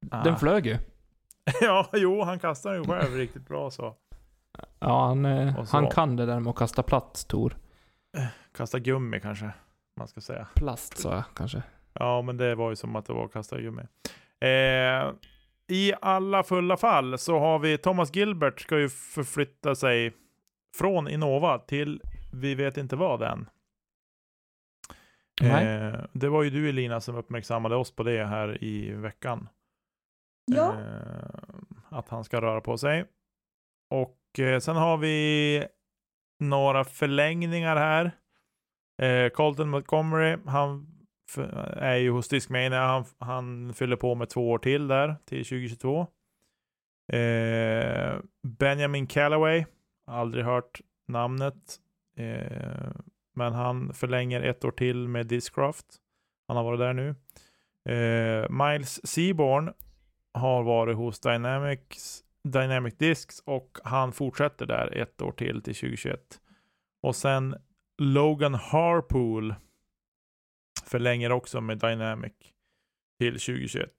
den 0.00 0.34
Ah. 0.34 0.36
flög 0.36 0.66
ju. 0.66 0.76
ja, 1.60 1.90
jo, 1.92 2.22
han 2.22 2.38
kastade 2.38 2.76
ju 2.76 2.84
själv 2.84 3.14
riktigt 3.14 3.48
bra 3.48 3.70
så. 3.70 3.94
Ja, 4.78 5.06
han, 5.06 5.24
eh, 5.24 5.64
så- 5.64 5.76
han 5.76 5.90
kan 5.90 6.16
det 6.16 6.26
där 6.26 6.40
med 6.40 6.50
att 6.50 6.56
kasta 6.56 6.82
platt, 6.82 7.24
Tor. 7.28 7.56
Kasta 8.52 8.78
gummi 8.78 9.20
kanske, 9.20 9.50
man 9.96 10.08
ska 10.08 10.20
säga. 10.20 10.48
Plast 10.54 10.98
sa 10.98 11.14
jag 11.14 11.24
kanske. 11.34 11.62
Ja, 11.98 12.22
men 12.22 12.36
det 12.36 12.54
var 12.54 12.70
ju 12.70 12.76
som 12.76 12.96
att 12.96 13.06
det 13.06 13.12
var 13.12 13.24
att 13.24 13.32
kasta 13.32 13.60
gummi. 13.60 13.82
Eh, 14.40 15.12
I 15.68 15.92
alla 16.00 16.42
fulla 16.42 16.76
fall 16.76 17.18
så 17.18 17.38
har 17.38 17.58
vi 17.58 17.78
Thomas 17.78 18.14
Gilbert 18.16 18.60
ska 18.60 18.78
ju 18.78 18.88
förflytta 18.88 19.74
sig 19.74 20.12
från 20.78 21.08
Innova 21.08 21.58
till 21.58 22.02
vi 22.32 22.54
vet 22.54 22.76
inte 22.76 22.96
vad 22.96 23.22
än. 23.22 23.48
Nej. 25.40 25.66
Eh, 25.66 26.00
det 26.12 26.28
var 26.28 26.42
ju 26.42 26.50
du 26.50 26.68
Elina 26.68 27.00
som 27.00 27.16
uppmärksammade 27.16 27.76
oss 27.76 27.96
på 27.96 28.02
det 28.02 28.24
här 28.24 28.64
i 28.64 28.92
veckan. 28.92 29.48
Ja, 30.44 30.74
Eh, 30.74 31.28
att 31.88 32.08
han 32.08 32.24
ska 32.24 32.40
röra 32.40 32.60
på 32.60 32.78
sig. 32.78 33.04
Och 33.90 34.38
eh, 34.38 34.60
sen 34.60 34.76
har 34.76 34.96
vi 34.96 35.66
några 36.40 36.84
förlängningar 36.84 37.76
här. 37.76 38.10
Eh, 39.02 39.30
Colton 39.30 39.68
Montgomery, 39.68 40.36
han 40.46 40.95
Eh, 41.38 41.82
är 41.82 41.96
ju 41.96 42.10
hos 42.10 42.28
Discmania. 42.28 42.80
Han, 42.80 43.04
han 43.18 43.74
fyller 43.74 43.96
på 43.96 44.14
med 44.14 44.28
två 44.28 44.50
år 44.50 44.58
till 44.58 44.88
där, 44.88 45.16
till 45.24 45.44
2022. 45.44 46.06
Eh, 47.12 48.18
Benjamin 48.42 49.06
Callaway, 49.06 49.64
aldrig 50.06 50.44
hört 50.44 50.80
namnet. 51.08 51.76
Eh, 52.16 52.90
men 53.34 53.52
han 53.52 53.94
förlänger 53.94 54.40
ett 54.40 54.64
år 54.64 54.70
till 54.70 55.08
med 55.08 55.26
Discraft. 55.26 55.86
Han 56.48 56.56
har 56.56 56.64
varit 56.64 56.80
där 56.80 56.92
nu. 56.92 57.14
Eh, 57.86 58.50
Miles 58.50 59.06
Seaborn 59.06 59.72
har 60.34 60.62
varit 60.62 60.96
hos 60.96 61.20
Dynamics, 61.20 62.24
Dynamic 62.44 62.96
Discs 62.98 63.42
och 63.44 63.78
han 63.84 64.12
fortsätter 64.12 64.66
där 64.66 64.96
ett 64.96 65.22
år 65.22 65.32
till 65.32 65.62
till 65.62 65.74
2021. 65.74 66.20
Och 67.02 67.16
sen 67.16 67.56
Logan 67.98 68.54
Harpool 68.54 69.54
förlänger 70.88 71.32
också 71.32 71.60
med 71.60 71.78
Dynamic 71.78 72.32
till 73.18 73.32
2021. 73.32 73.90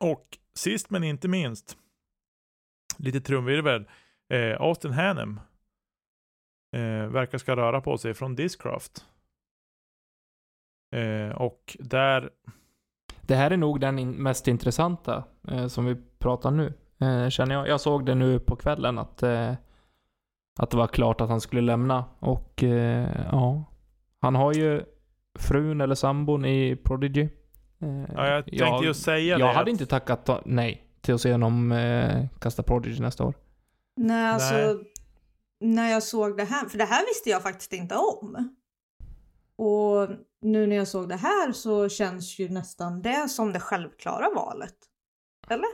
Och 0.00 0.38
sist 0.54 0.90
men 0.90 1.04
inte 1.04 1.28
minst, 1.28 1.76
lite 2.98 3.20
trumvirvel, 3.20 3.88
eh, 4.28 4.60
Austin 4.60 4.92
Hanem 4.92 5.40
eh, 6.76 7.06
verkar 7.06 7.38
ska 7.38 7.56
röra 7.56 7.80
på 7.80 7.98
sig 7.98 8.14
från 8.14 8.34
Discraft. 8.34 9.06
Eh, 10.96 11.30
och 11.30 11.76
där 11.80 12.30
Det 13.20 13.34
här 13.34 13.50
är 13.50 13.56
nog 13.56 13.80
den 13.80 13.98
in 13.98 14.10
mest 14.10 14.48
intressanta 14.48 15.24
eh, 15.48 15.66
som 15.66 15.84
vi 15.84 15.96
pratar 16.18 16.50
nu. 16.50 16.72
Eh, 16.98 17.28
känner 17.28 17.54
jag. 17.54 17.68
Jag 17.68 17.80
såg 17.80 18.06
det 18.06 18.14
nu 18.14 18.38
på 18.38 18.56
kvällen 18.56 18.98
att, 18.98 19.22
eh, 19.22 19.54
att 20.58 20.70
det 20.70 20.76
var 20.76 20.86
klart 20.86 21.20
att 21.20 21.28
han 21.28 21.40
skulle 21.40 21.60
lämna. 21.60 22.04
Och 22.18 22.62
eh, 22.62 23.26
ja, 23.32 23.64
han 24.20 24.34
har 24.34 24.52
ju 24.52 24.84
frun 25.38 25.80
eller 25.80 25.94
sambon 25.94 26.44
i 26.44 26.76
Prodigy. 26.76 27.28
Eh, 27.82 28.04
Ja, 28.14 28.28
jag 28.28 28.46
tänkte 28.46 28.86
ju 28.86 28.94
säga 28.94 29.38
jag 29.38 29.40
det. 29.40 29.46
hade 29.46 29.60
att- 29.60 29.68
inte 29.68 29.86
tackat 29.86 30.26
ta- 30.26 30.42
nej 30.44 30.82
till 31.00 31.14
att 31.14 31.20
se 31.20 31.32
honom 31.32 31.72
eh, 31.72 32.26
kasta 32.40 32.62
Prodigy 32.62 33.00
nästa 33.00 33.24
år. 33.24 33.34
nej 33.96 34.26
alltså 34.28 34.54
Nej. 34.54 34.76
när 35.60 35.90
jag 35.90 36.02
såg 36.02 36.36
det 36.36 36.44
här, 36.44 36.68
för 36.68 36.78
det 36.78 36.84
här 36.84 37.06
visste 37.06 37.30
jag 37.30 37.42
faktiskt 37.42 37.72
inte 37.72 37.94
om. 37.94 38.54
Och 39.58 40.08
nu 40.42 40.66
när 40.66 40.76
jag 40.76 40.88
såg 40.88 41.08
det 41.08 41.16
här 41.16 41.52
så 41.52 41.88
känns 41.88 42.38
ju 42.38 42.48
nästan 42.48 43.02
det 43.02 43.28
som 43.28 43.52
det 43.52 43.60
självklara 43.60 44.30
valet. 44.34 44.74
Eller? 45.48 45.68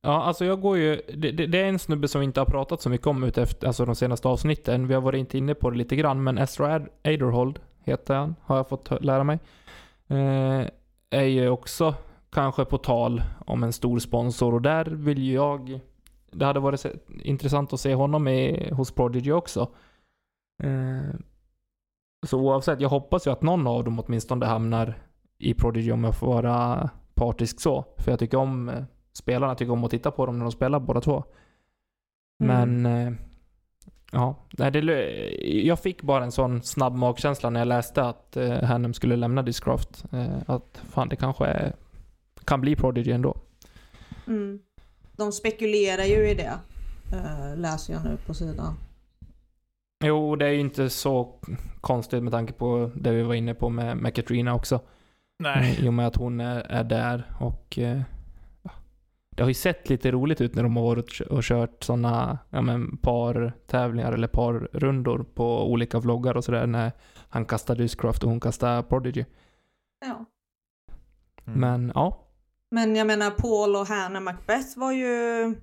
Ja, 0.00 0.22
alltså 0.22 0.44
jag 0.44 0.60
går 0.60 0.76
ju... 0.78 0.96
Det, 1.16 1.30
det, 1.32 1.46
det 1.46 1.60
är 1.60 1.64
en 1.68 1.78
snubbe 1.78 2.08
som 2.08 2.20
vi 2.20 2.24
inte 2.24 2.40
har 2.40 2.46
pratat 2.46 2.82
så 2.82 2.88
mycket 2.90 3.06
om 3.06 3.24
utefter, 3.24 3.66
alltså 3.66 3.84
de 3.84 3.94
senaste 3.94 4.28
avsnitten. 4.28 4.86
Vi 4.88 4.94
har 4.94 5.00
varit 5.00 5.18
inte 5.18 5.38
inne 5.38 5.54
på 5.54 5.70
det 5.70 5.76
lite 5.76 5.96
grann, 5.96 6.22
men 6.22 6.38
Ezra 6.38 6.74
Ad- 6.74 6.88
Aderhold 7.04 7.60
heter 7.88 8.14
han, 8.14 8.34
har 8.42 8.56
jag 8.56 8.68
fått 8.68 9.04
lära 9.04 9.24
mig. 9.24 9.38
Eh, 10.08 10.66
är 11.10 11.22
ju 11.24 11.48
också 11.48 11.94
kanske 12.30 12.64
på 12.64 12.78
tal 12.78 13.22
om 13.46 13.62
en 13.62 13.72
stor 13.72 13.98
sponsor 13.98 14.54
och 14.54 14.62
där 14.62 14.84
vill 14.84 15.18
ju 15.18 15.34
jag... 15.34 15.80
Det 16.30 16.44
hade 16.44 16.60
varit 16.60 16.86
intressant 17.22 17.72
att 17.72 17.80
se 17.80 17.94
honom 17.94 18.28
i, 18.28 18.70
hos 18.72 18.92
Prodigy 18.92 19.32
också. 19.32 19.68
Eh, 20.62 21.14
så 22.26 22.40
oavsett, 22.40 22.80
jag 22.80 22.88
hoppas 22.88 23.26
ju 23.26 23.30
att 23.30 23.42
någon 23.42 23.66
av 23.66 23.84
dem 23.84 24.00
åtminstone 24.00 24.46
hamnar 24.46 24.98
i 25.38 25.54
Prodigy 25.54 25.92
om 25.92 26.04
jag 26.04 26.16
får 26.16 26.26
vara 26.26 26.90
partisk 27.14 27.60
så. 27.60 27.84
För 27.98 28.12
jag 28.12 28.18
tycker 28.18 28.38
om 28.38 28.68
eh, 28.68 28.84
spelarna, 29.12 29.54
tycker 29.54 29.72
om 29.72 29.84
att 29.84 29.90
titta 29.90 30.10
på 30.10 30.26
dem 30.26 30.38
när 30.38 30.44
de 30.44 30.52
spelar 30.52 30.80
båda 30.80 31.00
två. 31.00 31.24
Mm. 32.42 32.82
Men 32.82 33.06
eh, 33.06 33.14
ja, 34.12 34.36
nej, 34.50 34.70
det, 34.70 34.80
jag 35.42 35.78
fick 35.80 36.02
bara 36.02 36.24
en 36.24 36.32
sån 36.32 36.62
snabb 36.62 36.94
magkänsla 36.94 37.50
när 37.50 37.60
jag 37.60 37.68
läste 37.68 38.02
att 38.02 38.36
eh, 38.36 38.62
Hanem 38.62 38.94
skulle 38.94 39.16
lämna 39.16 39.42
Discraft. 39.42 40.04
Eh, 40.12 40.36
att 40.46 40.82
fan, 40.90 41.08
det 41.08 41.16
kanske 41.16 41.46
är, 41.46 41.72
kan 42.44 42.60
bli 42.60 42.76
Prodigy 42.76 43.12
ändå. 43.12 43.36
Mm. 44.26 44.58
De 45.16 45.32
spekulerar 45.32 46.04
ju 46.04 46.28
i 46.30 46.34
det. 46.34 46.58
eh, 47.12 47.56
läser 47.56 47.92
jag 47.92 48.04
nu 48.04 48.16
på 48.26 48.34
sidan. 48.34 48.74
Jo, 50.04 50.36
det 50.36 50.46
är 50.46 50.50
ju 50.50 50.60
inte 50.60 50.90
så 50.90 51.40
konstigt 51.80 52.22
med 52.22 52.32
tanke 52.32 52.52
på 52.52 52.90
det 52.94 53.12
vi 53.12 53.22
var 53.22 53.34
inne 53.34 53.54
på 53.54 53.68
med, 53.68 53.96
med 53.96 54.14
Katrina 54.14 54.54
också. 54.54 54.80
Nej. 55.38 55.78
I 55.80 55.88
och 55.88 55.94
med 55.94 56.06
att 56.06 56.16
hon 56.16 56.40
är, 56.40 56.60
är 56.60 56.84
där 56.84 57.24
och 57.40 57.78
eh, 57.78 58.00
det 59.38 59.44
har 59.44 59.48
ju 59.48 59.54
sett 59.54 59.88
lite 59.88 60.10
roligt 60.10 60.40
ut 60.40 60.54
när 60.54 60.62
de 60.62 60.76
har 60.76 60.84
varit 60.84 61.04
och 61.04 61.10
kö- 61.10 61.24
och 61.24 61.42
kört 61.42 61.84
sådana 61.84 62.38
ja, 62.50 62.62
men 62.62 62.96
par 62.96 63.52
tävlingar 63.66 64.12
eller 64.12 64.28
par 64.28 64.54
rundor 64.72 65.24
på 65.34 65.70
olika 65.72 65.98
vloggar 65.98 66.36
och 66.36 66.44
sådär 66.44 66.66
när 66.66 66.92
han 67.28 67.44
kastar 67.44 67.76
Discraft 67.76 68.22
och 68.24 68.30
hon 68.30 68.40
kastar 68.40 68.82
Prodigy. 68.82 69.24
Ja. 70.00 70.24
Mm. 71.46 71.60
Men 71.60 71.92
ja, 71.94 72.26
Men 72.70 72.96
jag 72.96 73.06
menar 73.06 73.30
Paul 73.30 73.76
och 73.76 73.86
Hannah 73.86 74.22
Macbeth 74.22 74.78
var 74.78 74.92
ju 74.92 75.54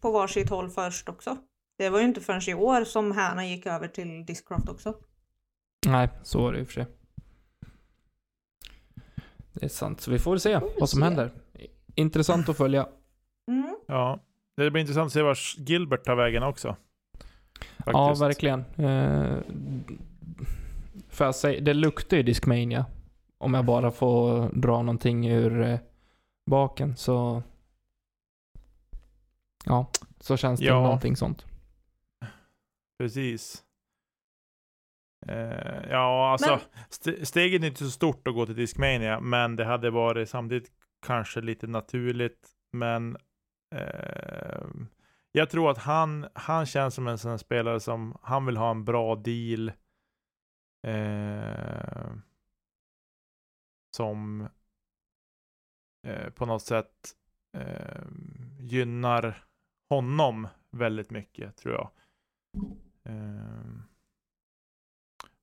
på 0.00 0.10
varsitt 0.10 0.50
håll 0.50 0.70
först 0.70 1.08
också. 1.08 1.36
Det 1.78 1.88
var 1.88 1.98
ju 1.98 2.04
inte 2.04 2.20
förrän 2.20 2.40
i 2.48 2.54
år 2.54 2.84
som 2.84 3.12
Hannah 3.12 3.50
gick 3.50 3.66
över 3.66 3.88
till 3.88 4.24
Discraft 4.26 4.68
också. 4.68 4.94
nej, 5.86 6.08
så 6.22 6.42
var 6.42 6.52
det 6.52 6.58
i 6.58 6.62
och 6.62 6.66
för 6.66 6.74
sig. 6.74 6.86
Det 9.52 9.64
är 9.64 9.68
sant, 9.68 10.00
så 10.00 10.10
vi 10.10 10.18
får 10.18 10.38
se 10.38 10.60
Får 10.60 10.68
vi 10.68 10.80
vad 10.80 10.88
som 10.90 10.98
se. 11.00 11.04
händer. 11.04 11.30
Intressant 11.94 12.48
att 12.48 12.56
följa. 12.56 12.88
Ja, 13.86 14.20
det 14.56 14.70
blir 14.70 14.80
intressant 14.80 15.06
att 15.06 15.12
se 15.12 15.22
var 15.22 15.38
Gilbert 15.56 16.04
tar 16.04 16.14
vägen 16.16 16.42
också. 16.42 16.76
Ja, 17.86 17.92
Faktiskt. 17.92 18.22
verkligen. 18.22 18.60
Eh, 18.60 19.38
för 21.08 21.24
jag 21.24 21.34
säga, 21.34 21.60
det 21.60 21.74
luktar 21.74 22.16
ju 22.16 22.22
Discmania. 22.22 22.86
Om 23.38 23.54
jag 23.54 23.64
bara 23.64 23.90
får 23.90 24.48
dra 24.52 24.82
någonting 24.82 25.28
ur 25.28 25.62
eh, 25.62 25.78
baken 26.50 26.96
så... 26.96 27.42
Ja, 29.64 29.90
så 30.20 30.36
känns 30.36 30.60
det 30.60 30.66
Ja. 30.66 30.82
någonting 30.82 31.16
sånt. 31.16 31.44
Precis. 32.98 33.62
Eh, 35.28 35.90
ja, 35.90 36.32
alltså 36.32 36.50
Men- 36.50 36.60
st- 36.90 37.26
steget 37.26 37.62
är 37.62 37.66
inte 37.66 37.84
så 37.84 37.90
stort 37.90 38.28
att 38.28 38.34
gå 38.34 38.46
till 38.46 38.56
Discmania, 38.56 39.20
men 39.20 39.56
det 39.56 39.64
hade 39.64 39.90
varit 39.90 40.28
samtidigt 40.28 40.70
kanske 41.06 41.40
lite 41.40 41.66
naturligt. 41.66 42.48
Men 42.72 43.16
Ehm, 43.76 44.88
jag 45.32 45.50
tror 45.50 45.70
att 45.70 45.78
han, 45.78 46.28
han 46.34 46.66
känns 46.66 46.94
som 46.94 47.08
en 47.08 47.18
sån 47.18 47.30
här 47.30 47.38
spelare 47.38 47.80
som 47.80 48.18
han 48.22 48.46
vill 48.46 48.56
ha 48.56 48.70
en 48.70 48.84
bra 48.84 49.14
deal. 49.14 49.72
Eh, 50.82 52.12
som 53.96 54.48
eh, 56.06 56.30
på 56.30 56.46
något 56.46 56.62
sätt 56.62 57.14
eh, 57.52 58.06
gynnar 58.58 59.44
honom 59.88 60.48
väldigt 60.70 61.10
mycket 61.10 61.56
tror 61.56 61.74
jag. 61.74 61.90
Ehm, 63.04 63.82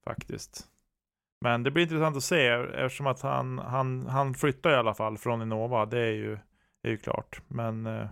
faktiskt. 0.04 0.70
Men 1.42 1.64
det 1.64 1.72
blir 1.72 1.84
intressant 1.84 2.18
att 2.18 2.24
se 2.24 2.48
eftersom 2.48 3.08
att 3.08 3.22
han, 3.22 3.60
han, 3.60 4.08
han 4.08 4.34
flyttar 4.34 4.72
i 4.72 4.76
alla 4.76 4.94
fall 4.94 5.18
från 5.18 5.42
Innova. 5.42 5.86
Det 5.86 6.00
är 6.00 6.12
ju, 6.12 6.38
det 6.82 6.88
är 6.88 6.92
ju 6.92 6.98
klart. 6.98 7.42
Men 7.48 7.86
eh, 7.86 8.08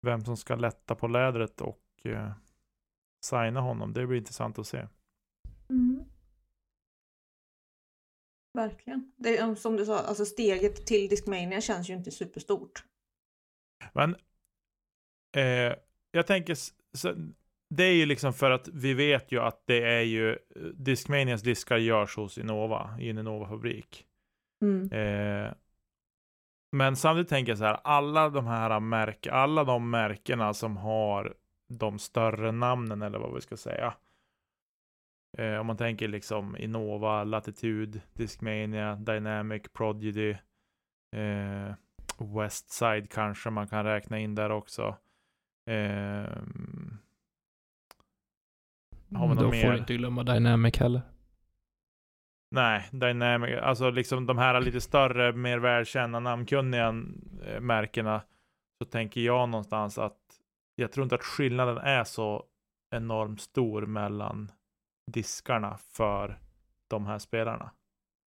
vem 0.00 0.24
som 0.24 0.36
ska 0.36 0.54
lätta 0.54 0.94
på 0.94 1.06
lädret 1.06 1.60
och 1.60 1.82
eh, 2.04 2.32
signa 3.24 3.60
honom. 3.60 3.92
Det 3.92 4.06
blir 4.06 4.18
intressant 4.18 4.58
att 4.58 4.66
se. 4.66 4.86
Mm. 5.70 6.04
Verkligen. 8.54 9.12
Det 9.16 9.38
är, 9.38 9.54
som 9.54 9.76
du 9.76 9.86
sa, 9.86 9.98
alltså 9.98 10.24
steget 10.24 10.86
till 10.86 11.08
Discmania 11.08 11.60
känns 11.60 11.90
ju 11.90 11.94
inte 11.94 12.10
superstort. 12.10 12.84
Men 13.92 14.16
eh, 15.36 15.74
jag 16.10 16.26
tänker, 16.26 16.56
så, 16.96 17.14
det 17.70 17.84
är 17.84 17.94
ju 17.94 18.06
liksom 18.06 18.32
för 18.32 18.50
att 18.50 18.68
vi 18.68 18.94
vet 18.94 19.32
ju 19.32 19.40
att 19.40 19.62
det 19.66 19.84
är 19.84 20.02
ju, 20.02 20.38
Discmanias 20.74 21.42
diskar 21.42 21.76
görs 21.76 22.16
hos 22.16 22.38
Innova, 22.38 22.96
i 23.00 23.10
en 23.10 23.18
Innova-fabrik. 23.18 24.06
Mm. 24.62 24.92
Eh, 24.92 25.52
men 26.72 26.96
samtidigt 26.96 27.28
tänker 27.28 27.52
jag 27.52 27.58
så 27.58 27.64
här, 27.64 27.80
alla 27.84 28.28
de 28.30 28.46
här 28.46 28.80
märken, 28.80 29.34
alla 29.34 29.64
de 29.64 29.90
märkena 29.90 30.54
som 30.54 30.76
har 30.76 31.34
de 31.68 31.98
större 31.98 32.52
namnen 32.52 33.02
eller 33.02 33.18
vad 33.18 33.34
vi 33.34 33.40
ska 33.40 33.56
säga. 33.56 33.94
Eh, 35.38 35.54
om 35.58 35.66
man 35.66 35.76
tänker 35.76 36.08
liksom 36.08 36.56
Innova, 36.56 37.24
Latitude, 37.24 38.00
Discmania, 38.12 38.94
Dynamic, 38.96 39.62
Prodigy, 39.72 40.30
eh, 41.16 41.74
Westside 42.18 43.10
kanske 43.10 43.50
man 43.50 43.68
kan 43.68 43.84
räkna 43.84 44.18
in 44.18 44.34
där 44.34 44.50
också. 44.50 44.96
Eh, 45.70 46.36
har 49.14 49.28
vi 49.28 49.34
något 49.34 49.38
Då 49.38 49.50
mer? 49.50 49.62
får 49.62 49.72
du 49.72 49.78
inte 49.78 49.94
glömma 49.94 50.22
Dynamic 50.24 50.76
heller. 50.78 51.02
Nej, 52.50 52.88
Dynamic, 52.92 53.58
alltså 53.62 53.90
liksom 53.90 54.26
de 54.26 54.38
här 54.38 54.60
lite 54.60 54.80
större, 54.80 55.32
mer 55.32 55.58
välkända, 55.58 56.20
namnkunniga 56.20 56.88
eh, 57.46 57.60
märkena. 57.60 58.22
Så 58.78 58.84
tänker 58.84 59.20
jag 59.20 59.48
någonstans 59.48 59.98
att 59.98 60.18
jag 60.74 60.92
tror 60.92 61.04
inte 61.04 61.14
att 61.14 61.22
skillnaden 61.22 61.78
är 61.78 62.04
så 62.04 62.44
enormt 62.90 63.40
stor 63.40 63.86
mellan 63.86 64.52
diskarna 65.12 65.78
för 65.92 66.38
de 66.88 67.06
här 67.06 67.18
spelarna. 67.18 67.70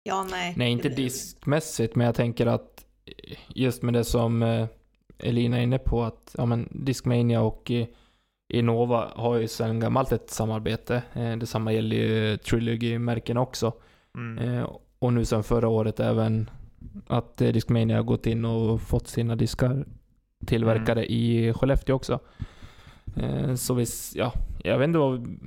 Ja, 0.04 0.28
nej. 0.32 0.54
Nej, 0.58 0.72
inte 0.72 0.90
diskmässigt, 0.90 1.96
men 1.96 2.06
jag 2.06 2.16
tänker 2.16 2.46
att 2.46 2.86
just 3.48 3.84
med 3.84 3.94
det 3.94 4.04
som 4.04 4.44
eh, 4.44 4.68
Elina 5.18 5.58
är 5.58 5.62
inne 5.62 5.80
på, 5.80 6.04
att 6.04 6.36
ja, 6.38 6.46
men 6.46 6.68
Discmania 6.72 7.42
och 7.42 7.72
eh, 7.72 7.88
Innova 8.54 9.12
har 9.16 9.36
ju 9.36 9.48
sedan 9.48 9.80
gammalt 9.80 10.12
ett 10.12 10.30
samarbete. 10.30 11.04
Eh, 11.14 11.38
Detsamma 11.38 11.74
gäller 11.74 11.96
ju 11.96 12.38
Trilogy-märken 12.38 13.38
också. 13.38 13.74
Mm. 14.18 14.38
Eh, 14.38 14.70
Och 15.00 15.14
nu 15.14 15.26
sedan 15.26 15.44
förra 15.44 15.68
året 15.68 16.00
även 16.00 16.50
att 17.08 17.42
eh, 17.42 17.52
Discmania 17.52 17.96
har 17.98 18.04
gått 18.04 18.26
in 18.26 18.46
och 18.46 18.82
fått 18.82 19.08
sina 19.08 19.36
diskar 19.36 19.86
tillverkade 20.46 21.12
i 21.12 21.54
Skellefteå 21.54 21.96
också. 21.96 22.20
Eh, 23.16 23.56
Så 23.56 23.74
visst, 23.74 24.16
ja, 24.16 24.34
jag 24.64 24.78
vet 24.80 24.88
inte 24.88 25.00
vad, 25.00 25.40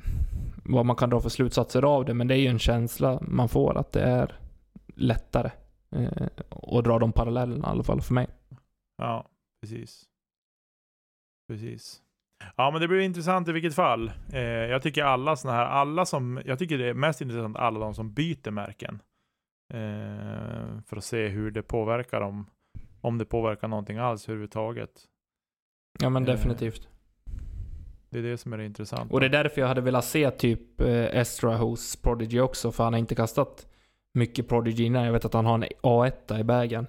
vad 0.65 0.87
man 0.87 0.97
kan 0.97 1.11
dra 1.11 1.21
för 1.21 1.29
slutsatser 1.29 1.83
av 1.83 2.05
det, 2.05 2.15
men 2.15 2.29
det 2.29 2.35
är 2.35 2.39
ju 2.39 2.47
en 2.47 2.59
känsla 2.59 3.19
man 3.23 3.49
får 3.49 3.79
att 3.79 3.93
det 3.93 4.03
är 4.03 4.39
lättare 4.97 5.51
eh, 5.91 6.27
att 6.79 6.85
dra 6.85 6.99
de 6.99 7.13
parallellerna 7.13 7.69
i 7.69 7.71
alla 7.71 7.83
fall 7.83 8.01
för 8.01 8.15
mig. 8.15 8.29
Ja, 8.97 9.29
precis. 9.63 10.05
Precis. 11.49 12.01
Ja, 12.57 12.71
men 12.71 12.81
det 12.81 12.89
blir 12.89 13.01
intressant 13.01 13.49
i 13.49 13.53
vilket 13.53 13.75
fall. 13.75 14.13
Eh, 14.33 14.41
jag 14.43 14.83
tycker 14.83 15.05
alla 15.05 15.37
såna 15.37 15.55
här, 15.55 15.65
alla 15.65 16.07
som, 16.07 16.41
jag 16.45 16.59
tycker 16.59 16.79
det 16.79 16.89
är 16.89 16.95
mest 16.95 17.21
intressant 17.21 17.57
alla 17.57 17.81
de 17.81 17.95
som 17.95 18.15
byter 18.15 18.51
märken. 18.51 19.03
Eh, 19.75 20.81
för 20.87 20.97
att 20.97 21.05
se 21.05 21.29
hur 21.29 21.51
det 21.51 21.63
påverkar 21.63 22.21
dem. 22.21 22.47
Om 23.01 23.19
det 23.19 23.25
påverkar 23.25 23.69
någonting 23.69 23.99
alls 23.99 24.29
överhuvudtaget. 24.29 24.91
Ja 26.01 26.11
men 26.11 26.23
Eh, 26.23 26.27
definitivt. 26.27 26.89
Det 28.11 28.19
är 28.19 28.23
det 28.23 28.39
som 28.39 28.53
är 28.53 28.59
det 28.59 28.65
intressanta. 28.65 29.15
Och 29.15 29.21
det 29.21 29.27
är 29.27 29.31
därför 29.31 29.61
jag 29.61 29.69
hade 29.69 29.81
velat 29.81 30.05
se 30.05 30.31
typ 30.31 30.81
eh, 30.81 31.17
Estra 31.17 31.57
hos 31.57 31.97
Prodigy 31.97 32.41
också, 32.41 32.73
för 32.73 32.85
han 32.85 32.93
har 32.93 33.01
inte 33.01 33.15
kastat 33.15 33.67
mycket 34.15 34.49
Prodigy 34.49 34.85
innan. 34.85 35.05
Jag 35.05 35.13
vet 35.13 35.25
att 35.25 35.35
han 35.35 35.47
har 35.47 35.55
en 35.55 35.65
A1 35.83 36.41
i 36.41 36.43
vägen. 36.43 36.87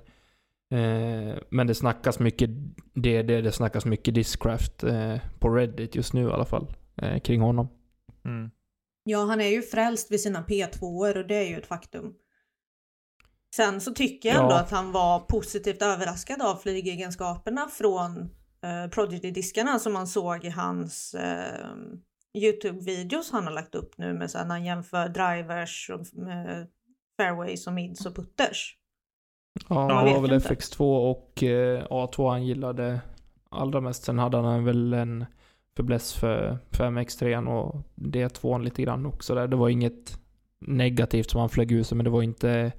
Eh, 0.74 1.38
men 1.50 1.68
det 1.68 1.76
snackas 1.76 2.20
mycket 2.20 2.50
DD, 2.94 3.42
det 3.42 3.52
snackas 3.52 3.86
mycket 3.86 4.16
Discraft 4.16 4.84
eh, 4.84 5.18
på 5.40 5.50
Reddit 5.50 5.96
just 5.96 6.14
nu 6.14 6.22
i 6.24 6.32
alla 6.32 6.46
fall. 6.46 6.74
Eh, 6.98 7.20
kring 7.20 7.42
honom. 7.42 7.68
Mm. 8.26 8.52
Ja, 9.04 9.26
han 9.26 9.42
är 9.42 9.48
ju 9.48 9.62
frälst 9.62 10.12
vid 10.12 10.22
sina 10.22 10.44
P2 10.44 10.82
och 11.18 11.28
det 11.28 11.36
är 11.36 11.50
ju 11.50 11.58
ett 11.58 11.66
faktum. 11.66 12.14
Sen 13.56 13.82
så 13.82 13.94
tycker 13.94 14.30
jag 14.30 14.38
ändå 14.38 14.52
Ja. 14.56 14.60
att 14.60 14.72
han 14.72 14.92
var 14.92 15.20
positivt 15.20 15.82
överraskad 15.82 16.42
av 16.42 16.56
flygegenskaperna 16.56 17.68
från 17.68 18.18
eh, 18.64 18.90
Prodigy-diskarna 18.90 19.80
som 19.80 19.94
man 19.94 20.08
såg 20.08 20.46
i 20.46 20.50
hans 20.50 21.14
eh, 21.14 21.70
Youtube-videos 22.38 23.32
han 23.32 23.44
har 23.44 23.52
lagt 23.52 23.76
upp 23.76 23.98
nu 23.98 24.14
med 24.14 24.32
så 24.32 24.38
här, 24.38 24.46
när 24.46 24.56
han 24.56 24.66
jämför 24.66 25.10
drivers 25.10 25.90
och 25.90 26.30
eh, 26.30 26.66
fairways 27.18 27.68
och 27.68 27.74
mids 27.74 28.06
och 28.06 28.16
putters. 28.16 28.78
Ja, 29.70 30.04
det 30.06 30.14
var 30.14 30.22
väl 30.22 30.34
inte. 30.34 30.54
FX2 30.56 31.12
och 31.12 31.44
eh, 31.44 31.86
A2 31.86 32.30
han 32.30 32.46
gillade 32.46 33.00
allra 33.50 33.82
mest. 33.82 34.04
Sen 34.04 34.20
hade 34.20 34.38
han 34.38 34.66
väl 34.66 34.94
en 34.94 35.26
fäbless 35.78 36.14
för 36.14 36.58
5X3 36.72 37.48
och 37.48 37.82
D2 37.96 38.64
lite 38.64 38.82
grann 38.82 39.06
också 39.06 39.36
där. 39.36 39.48
Det 39.48 39.56
var 39.56 39.70
inget 39.70 40.20
negativt 40.60 41.30
som 41.30 41.40
han 41.40 41.50
flög 41.50 41.72
ut 41.72 41.88
sig, 41.88 41.96
men 41.96 42.04
det 42.04 42.10
var 42.10 42.22
inte 42.22 42.72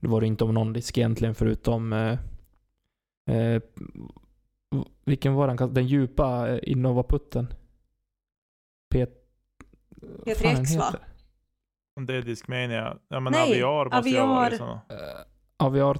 det 0.00 0.08
var 0.08 0.20
det 0.20 0.26
inte 0.26 0.44
om 0.44 0.54
någon 0.54 0.72
disk 0.72 0.98
egentligen 0.98 1.34
förutom 1.34 1.92
eh, 1.92 2.18
eh, 3.36 3.62
vilken 5.04 5.34
var 5.34 5.48
den? 5.48 5.74
Den 5.74 5.86
djupa 5.86 6.48
eh, 6.48 6.58
Innova-putten? 6.62 7.54
P... 8.90 9.06
vad 10.00 10.36
fan 10.36 10.54
den 10.54 10.64
P3X, 10.64 10.78
va? 10.78 10.94
det 12.06 12.14
är 12.14 12.22
Discmania. 12.22 12.96
Ja 13.08 13.20
men 13.20 13.32
Nej, 13.32 13.42
Aviar 13.42 13.84
måste 13.84 14.10
jag 14.10 14.26
vara 14.26 14.38
Aviar. 14.38 14.50
liksom. 14.50 14.68
Uh, 14.68 14.76
Aviar 15.56 15.98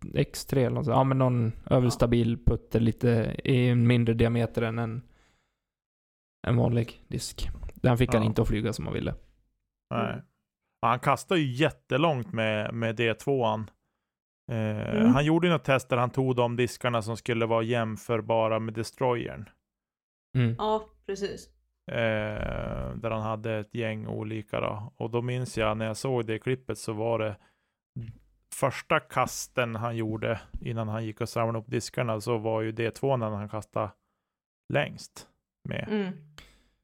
X3 0.00 0.56
eller 0.56 0.70
något. 0.70 0.86
Ja 0.86 1.04
men 1.04 1.18
någon 1.18 1.52
överstabil 1.70 2.38
putter 2.46 2.80
lite 2.80 3.36
i 3.44 3.68
en 3.68 3.86
mindre 3.86 4.14
diameter 4.14 4.62
än 4.62 4.78
en, 4.78 5.02
en 6.46 6.56
vanlig 6.56 7.02
disk. 7.08 7.48
Den 7.74 7.98
fick 7.98 8.12
han 8.14 8.22
Ja. 8.22 8.26
inte 8.26 8.42
att 8.42 8.48
flyga 8.48 8.72
som 8.72 8.84
han 8.84 8.94
ville. 8.94 9.14
Nej. 9.94 10.22
Han 10.82 10.98
kastar 11.00 11.36
ju 11.36 11.52
jättelångt 11.52 12.32
med, 12.32 12.74
med 12.74 13.00
D2an. 13.00 13.60
Eh, 13.60 13.66
Mm. 14.96 15.06
Han 15.14 15.24
gjorde 15.24 15.46
ju 15.46 15.52
något 15.52 15.64
test 15.64 15.88
där 15.88 15.96
han 15.96 16.10
tog 16.10 16.36
de 16.36 16.56
diskarna 16.56 17.02
som 17.02 17.16
skulle 17.16 17.46
vara 17.46 17.62
jämförbara 17.62 18.58
med 18.58 18.74
Destroyern. 18.74 19.48
Mm. 20.38 20.54
Ja, 20.58 20.84
precis. 21.06 21.48
Eh, 21.90 22.96
där 22.96 23.10
han 23.10 23.22
hade 23.22 23.54
ett 23.58 23.74
gäng 23.74 24.06
olika 24.06 24.60
då. 24.60 24.92
Och 24.96 25.10
då 25.10 25.22
minns 25.22 25.58
jag 25.58 25.76
när 25.76 25.86
jag 25.86 25.96
såg 25.96 26.26
det 26.26 26.38
klippet 26.38 26.78
så 26.78 26.92
var 26.92 27.18
det 27.18 27.36
första 28.54 29.00
kasten 29.00 29.76
han 29.76 29.96
gjorde 29.96 30.40
innan 30.60 30.88
han 30.88 31.04
gick 31.04 31.20
och 31.20 31.28
samlade 31.28 31.58
upp 31.58 31.70
diskarna 31.70 32.20
så 32.20 32.38
var 32.38 32.62
ju 32.62 32.72
D2 32.72 33.16
när 33.16 33.30
han 33.30 33.48
kastade 33.48 33.90
längst 34.72 35.26
med. 35.68 35.88
Mm. 35.90 36.12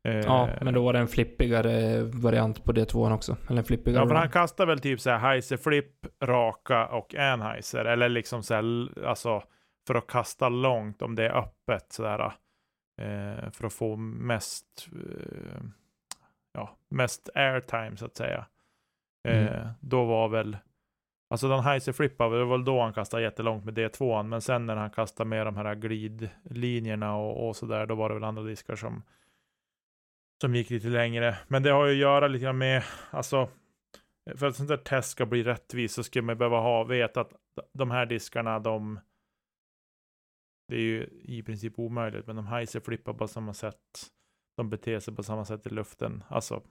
Eh, 0.09 0.27
Ja, 0.27 0.49
men 0.61 0.75
då 0.75 0.85
var 0.85 0.93
det 0.93 0.99
en 0.99 1.09
flippigare 1.09 2.03
variant 2.03 2.65
på 2.65 2.73
D2 2.73 3.15
också. 3.15 3.37
Eller 3.49 3.59
en 3.59 3.65
flippigare 3.65 4.03
Ja, 4.03 4.09
för 4.09 4.15
han 4.15 4.31
kastar 4.31 4.67
väl 4.67 4.81
typ 4.81 5.01
så 5.01 5.11
här 5.11 5.19
Heiser 5.19 5.57
flip, 5.57 6.07
raka 6.23 6.87
och 6.87 7.15
Anheuser. 7.15 7.85
Eller 7.85 8.09
liksom 8.09 8.43
så 8.43 8.55
här, 8.55 8.89
alltså 9.07 9.43
för 9.87 9.95
att 9.95 10.07
kasta 10.07 10.49
långt 10.49 11.03
om 11.03 11.15
det 11.15 11.25
är 11.27 11.39
öppet 11.39 11.93
sådär. 11.93 12.33
Eh, 13.01 13.51
för 13.51 13.67
att 13.67 13.73
få 13.73 13.97
mest, 13.97 14.89
eh, 14.93 15.63
ja, 16.53 16.77
mest 16.91 17.29
airtime 17.35 17.97
så 17.97 18.07
att 18.07 18.17
säga. 18.17 18.47
Eh, 19.29 19.47
Mm. 19.47 19.69
Då 19.81 20.05
var 20.05 20.29
väl, 20.29 20.57
alltså 21.33 21.49
den 21.49 21.61
Heiser 21.61 21.93
flippar, 21.93 22.31
det 22.31 22.45
var 22.45 22.57
väl 22.57 22.65
då 22.65 22.81
han 22.81 22.93
kastade 22.93 23.23
jättelångt 23.23 23.65
med 23.65 23.79
D2. 23.79 24.23
Men 24.23 24.41
sen 24.41 24.67
när 24.67 24.77
han 24.77 24.91
kastade 24.91 25.29
med 25.29 25.47
de 25.47 25.57
här 25.57 25.75
glidlinjerna 25.75 27.17
och, 27.17 27.49
och 27.49 27.57
sådär, 27.57 27.87
då 27.87 27.95
var 27.95 28.09
det 28.09 28.15
väl 28.15 28.25
andra 28.25 28.43
diskar 28.43 28.77
som 28.77 29.03
som 30.43 30.55
gick 30.55 30.71
lite 30.71 30.89
längre. 30.89 31.39
Men 31.49 31.63
det 31.63 31.71
har 31.71 31.87
ju 31.87 31.93
att 31.93 31.99
göra 31.99 32.29
lite 32.29 32.43
grann 32.43 32.59
med, 32.59 32.85
alltså, 33.11 33.49
för 34.37 34.47
att 34.47 34.57
sånt 34.57 34.69
där 34.69 34.77
test 34.77 35.11
ska 35.11 35.27
bli 35.27 35.43
rättvist 35.43 35.95
så 35.95 36.03
ska 36.03 36.23
man 36.23 36.39
behöva 36.39 36.61
ha, 36.61 36.85
veta 36.85 37.21
att 37.21 37.33
de 37.73 37.91
här 37.91 38.07
diskarna, 38.07 38.59
de, 38.59 39.01
det 40.69 40.77
är 40.77 40.81
ju 40.81 41.03
i 41.23 41.43
princip 41.43 41.79
omöjligt, 41.79 42.27
men 42.27 42.37
de 42.37 42.47
Heiser 42.47 42.81
flippar 42.81 43.15
på 43.15 43.29
samma 43.29 43.55
sätt. 43.55 43.77
De 44.57 44.71
beter 44.71 45.01
sig 45.01 45.15
på 45.15 45.23
samma 45.23 45.45
sätt 45.45 45.67
i 45.67 45.71
luften. 45.71 46.25
Alltså, 46.29 46.63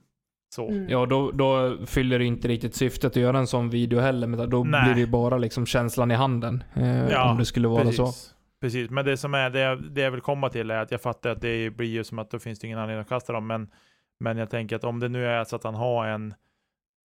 så. 0.52 0.68
Mm. 0.68 0.88
Ja, 0.88 1.06
då, 1.06 1.30
då 1.30 1.78
fyller 1.86 2.18
det 2.18 2.24
inte 2.24 2.48
riktigt 2.48 2.74
syftet 2.74 3.04
att 3.04 3.16
göra 3.16 3.38
en 3.38 3.46
sån 3.46 3.70
video 3.70 4.00
heller. 4.00 4.26
Men 4.26 4.50
då 4.50 4.64
Nej. 4.64 4.84
blir 4.84 4.94
det 4.94 5.00
ju 5.00 5.06
bara 5.06 5.38
liksom 5.38 5.66
känslan 5.66 6.10
i 6.10 6.14
handen. 6.14 6.64
Eh, 6.74 7.30
om 7.30 7.38
det 7.38 7.44
skulle 7.44 7.68
vara 7.68 7.82
precis. 7.82 7.96
så. 7.96 8.34
Precis, 8.60 8.90
men 8.90 9.04
det 9.04 9.16
som 9.16 9.34
är, 9.34 9.50
det, 9.50 9.60
jag- 9.60 9.82
det 9.92 10.00
jag 10.00 10.10
vill 10.10 10.20
komma 10.20 10.48
till 10.48 10.70
är 10.70 10.76
att 10.78 10.90
jag 10.90 11.00
fattar 11.02 11.30
att 11.30 11.40
det 11.40 11.70
blir 11.70 11.88
ju 11.88 12.04
som 12.04 12.18
att 12.18 12.30
då 12.30 12.38
finns 12.38 12.58
det 12.58 12.66
ingen 12.66 12.78
anledning 12.78 13.00
att 13.02 13.08
kasta 13.08 13.32
dem, 13.32 13.46
men, 13.46 13.70
men 14.20 14.36
jag 14.36 14.50
tänker 14.50 14.76
att 14.76 14.84
om 14.84 15.00
det 15.00 15.08
nu 15.08 15.26
är 15.26 15.44
så 15.44 15.56
att 15.56 15.64
han 15.64 15.74
har 15.74 16.06
en, 16.06 16.34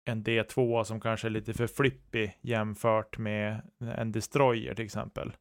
en 0.05 0.25
D2 0.25 0.85
som 0.85 1.01
kanske 1.01 1.29
är 1.29 1.31
lite 1.31 1.53
för 1.55 1.67
flippig 1.67 2.39
jämfört 2.41 3.19
med 3.19 3.63
en 3.97 4.13
Destroyer 4.13 4.75
till 4.75 4.85
exempel. 4.85 5.33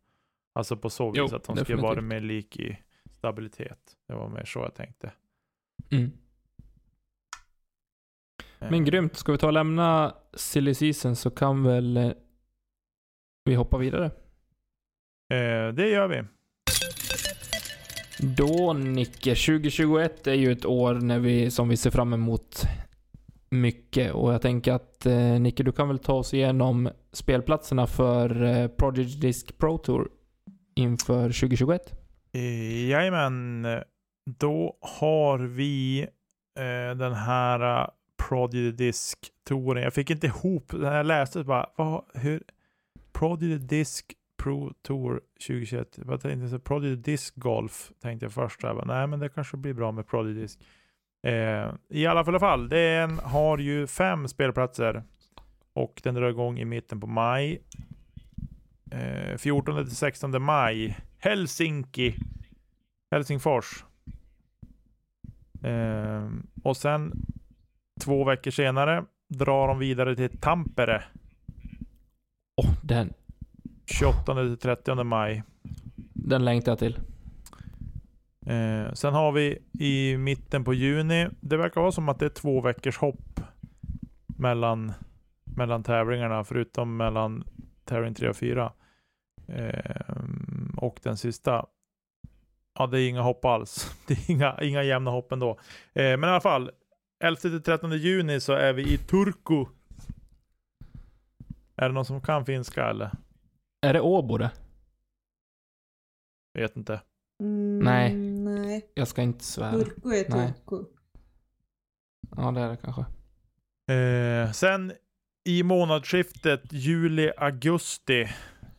Alltså 0.55 0.77
på 0.77 0.89
så 0.89 1.11
vis 1.11 1.17
Jo, 1.17 1.35
att 1.35 1.43
de 1.43 1.57
skulle 1.57 1.81
vara 1.81 2.01
mer 2.01 2.19
lik 2.19 2.57
i 2.59 2.77
stabilitet. 3.17 3.79
Det 4.07 4.13
var 4.13 4.29
mer 4.29 4.45
så 4.45 4.59
jag 4.59 4.75
tänkte. 4.75 5.11
Mm. 5.91 6.11
Men 8.69 8.85
grymt. 8.85 9.15
Ska 9.15 9.31
vi 9.31 9.37
ta 9.37 9.47
och 9.47 9.53
lämna 9.53 10.15
silly 10.33 10.73
season 10.73 11.15
så 11.15 11.29
kan 11.29 11.63
väl 11.63 11.97
eh, 11.97 12.11
vi 13.45 13.55
hoppa 13.55 13.77
vidare. 13.77 14.05
Eh, 15.33 15.73
det 15.73 15.87
gör 15.87 16.07
vi. 16.07 16.23
Då 18.37 18.73
Nicke, 18.73 19.35
2021 19.35 20.27
är 20.27 20.33
ju 20.33 20.51
ett 20.51 20.65
år 20.65 20.93
när 20.93 21.19
vi, 21.19 21.51
som 21.51 21.69
vi 21.69 21.77
ser 21.77 21.91
fram 21.91 22.13
emot 22.13 22.63
mycket 23.49 24.13
och 24.13 24.33
jag 24.33 24.41
tänker 24.41 24.73
att 24.73 25.05
eh, 25.05 25.39
Nicke, 25.39 25.63
du 25.63 25.71
kan 25.71 25.87
väl 25.87 25.99
ta 25.99 26.13
oss 26.13 26.33
igenom 26.33 26.89
spelplatserna 27.11 27.87
för 27.87 28.43
eh, 28.43 28.67
Prodigy 28.67 29.19
Disc 29.19 29.51
Pro 29.57 29.77
Tour 29.77 30.09
inför 30.75 31.23
2021? 31.23 31.93
Eh, 32.33 32.89
jajamän. 32.89 33.67
Då 34.39 34.77
har 34.99 35.39
vi 35.39 36.01
eh, 36.59 36.97
den 36.97 37.13
här 37.13 37.89
Prodigy 38.29 38.71
Disc-touren. 38.71 39.83
Jag 39.83 39.93
fick 39.93 40.09
inte 40.09 40.27
ihop, 40.27 40.73
när 40.73 40.97
jag 40.97 41.05
läste 41.05 41.39
det 41.39 41.45
bara, 41.45 41.69
vad, 41.75 42.03
hur? 42.13 42.43
Prodigy 43.11 43.57
Disc 43.57 44.05
Pro 44.43 44.73
Tour 44.81 45.21
2021. 45.47 45.99
Jag 46.07 46.21
tänkte 46.21 46.49
så 46.49 46.59
Prodigy 46.59 46.95
Disc 46.95 47.33
Golf 47.35 47.91
tänkte 48.01 48.25
jag 48.25 48.33
först. 48.33 48.63
Jag 48.63 48.75
bara, 48.75 48.85
nej, 48.85 49.07
men 49.07 49.19
det 49.19 49.29
kanske 49.29 49.57
blir 49.57 49.73
bra 49.73 49.91
med 49.91 50.07
Prodigy 50.07 50.41
Disc. 50.41 50.59
Eh, 51.27 51.73
I 51.89 52.05
alla 52.05 52.25
fall, 52.25 52.39
fall, 52.39 52.69
den 52.69 53.19
har 53.19 53.57
ju 53.57 53.87
fem 53.87 54.27
spelplatser 54.27 55.03
och 55.73 56.01
den 56.03 56.15
drar 56.15 56.29
igång 56.29 56.59
i 56.59 56.65
mitten 56.65 56.99
på 56.99 57.07
maj. 57.07 57.61
Eh, 58.91 59.37
14 59.37 59.85
till 59.85 59.95
16 59.95 60.41
maj. 60.41 60.97
Helsinki. 61.19 62.15
Helsingfors. 63.11 63.85
Eh, 65.63 66.29
och 66.63 66.77
sen 66.77 67.13
två 68.01 68.23
veckor 68.23 68.51
senare 68.51 69.05
drar 69.27 69.67
de 69.67 69.79
vidare 69.79 70.15
till 70.15 70.37
Tampere. 70.37 71.03
Åh, 72.55 72.73
den, 72.83 73.13
28 73.85 74.35
till 74.35 74.57
30 74.57 75.03
maj. 75.03 75.43
den 76.13 76.45
längtar 76.45 76.71
jag 76.71 76.79
till. 76.79 76.99
Eh, 78.45 78.93
sen 78.93 79.13
har 79.13 79.31
vi 79.31 79.57
i 79.79 80.17
mitten 80.17 80.63
på 80.63 80.73
juni. 80.73 81.27
Det 81.39 81.57
verkar 81.57 81.81
vara 81.81 81.91
som 81.91 82.09
att 82.09 82.19
det 82.19 82.25
är 82.25 82.29
två 82.29 82.61
veckors 82.61 82.97
hopp 82.97 83.39
mellan, 84.25 84.93
mellan 85.43 85.83
tävlingarna, 85.83 86.43
förutom 86.43 86.97
mellan 86.97 87.43
tävling 87.85 88.13
3 88.13 88.29
och 88.29 88.37
4. 88.37 88.71
Eh, 89.47 90.15
och 90.77 90.99
den 91.03 91.17
sista. 91.17 91.65
Ja, 92.79 92.87
det 92.87 93.01
är 93.01 93.09
inga 93.09 93.21
hopp 93.21 93.45
alls. 93.45 93.95
Det 94.07 94.13
är 94.13 94.31
inga, 94.31 94.57
inga 94.61 94.83
jämna 94.83 95.11
hopp 95.11 95.31
ändå. 95.31 95.49
Eh, 95.93 96.17
men 96.17 96.23
i 96.23 96.27
alla 96.27 96.41
fall, 96.41 96.71
11 97.21 97.35
till 97.35 97.63
13 97.63 97.91
juni 97.97 98.39
så 98.39 98.53
är 98.53 98.73
vi 98.73 98.93
i 98.93 98.97
Turku. 98.97 99.65
Är 101.75 101.89
det 101.89 101.93
någon 101.93 102.05
som 102.05 102.21
kan 102.21 102.45
finska 102.45 102.89
eller? 102.89 103.11
Är 103.81 103.93
det 103.93 104.01
Åbo 104.01 104.37
det? 104.37 104.51
Vet 106.53 106.77
inte. 106.77 107.01
Mm, 107.39 107.79
Nej. 107.79 108.15
Nej. 108.15 108.91
Jag 108.93 109.07
ska 109.07 109.21
inte 109.21 109.43
svära. 109.43 109.71
Turku 109.71 110.09
är 110.09 110.29
Nej. 110.29 110.53
Turku. 110.53 110.85
Ja, 112.35 112.51
det 112.51 112.61
är 112.61 112.69
det 112.69 112.77
kanske. 112.77 113.05
Eh, 113.93 114.51
sen 114.51 114.91
i 115.43 115.63
månadsskiftet 115.63 116.73
juli-augusti. 116.73 118.21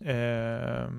Eh, 0.00 0.90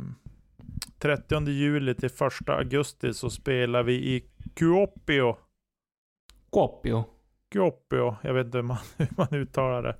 30 1.00 1.50
juli 1.50 1.96
till 1.96 2.10
1 2.10 2.50
augusti 2.50 3.14
så 3.14 3.30
spelar 3.30 3.84
vi 3.84 3.94
i 3.94 4.24
Kuopio. 4.56 5.38
Kuopio. 6.52 7.13
Kuopio. 7.54 8.16
Jag 8.24 8.34
vet 8.34 8.46
inte 8.46 8.58
hur 8.58 8.64
man, 8.64 8.78
hur 8.98 9.14
man 9.18 9.34
uttalar 9.34 9.84
det. 9.84 9.98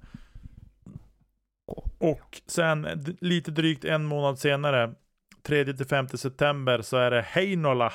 Och 1.98 2.42
sen 2.46 2.82
lite 3.22 3.52
drygt 3.52 3.86
en 3.86 4.06
månad 4.06 4.40
senare, 4.40 4.96
3 5.42 5.74
till 5.74 5.86
5 5.86 6.08
september, 6.08 6.82
så 6.82 6.98
är 6.98 7.12
det 7.12 7.22
Heinola. 7.22 7.94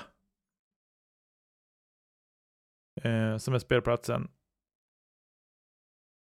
Eh, 3.03 3.37
som 3.37 3.55
är 3.55 3.59
spelplatsen. 3.59 4.31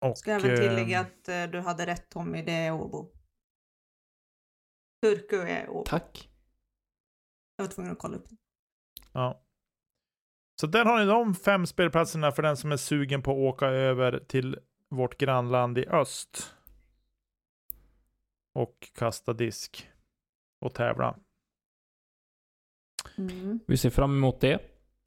Och, 0.04 0.18
Ska 0.18 0.30
även 0.30 0.56
tillägga 0.56 1.00
eh, 1.00 1.06
att 1.06 1.28
eh, 1.28 1.42
du 1.42 1.60
hade 1.60 1.86
rätt 1.86 2.08
Tommy, 2.08 2.42
det 2.42 2.52
är 2.52 2.72
Åbo. 2.72 3.12
Turku 5.02 5.36
är 5.36 5.70
Åbo. 5.70 5.84
Tack. 5.84 6.30
Jag 7.56 7.64
var 7.64 7.70
tvungen 7.72 7.92
att 7.92 7.98
kolla 7.98 8.16
upp 8.16 8.28
det. 8.28 8.36
Ja. 9.12 9.44
Så 10.60 10.66
där 10.66 10.84
har 10.84 10.98
ni 10.98 11.06
de 11.06 11.34
fem 11.34 11.66
spelplatserna 11.66 12.32
för 12.32 12.42
den 12.42 12.56
som 12.56 12.72
är 12.72 12.76
sugen 12.76 13.22
på 13.22 13.30
att 13.30 13.54
åka 13.54 13.66
över 13.66 14.18
till 14.26 14.58
vårt 14.88 15.18
grannland 15.18 15.78
i 15.78 15.86
öst. 15.86 16.54
Och 18.54 18.88
kasta 18.98 19.32
disk. 19.32 19.88
Och 20.60 20.74
tävla. 20.74 21.16
Mm. 23.18 23.60
Vi 23.66 23.76
ser 23.76 23.90
fram 23.90 24.16
emot 24.16 24.40
det. 24.40 24.58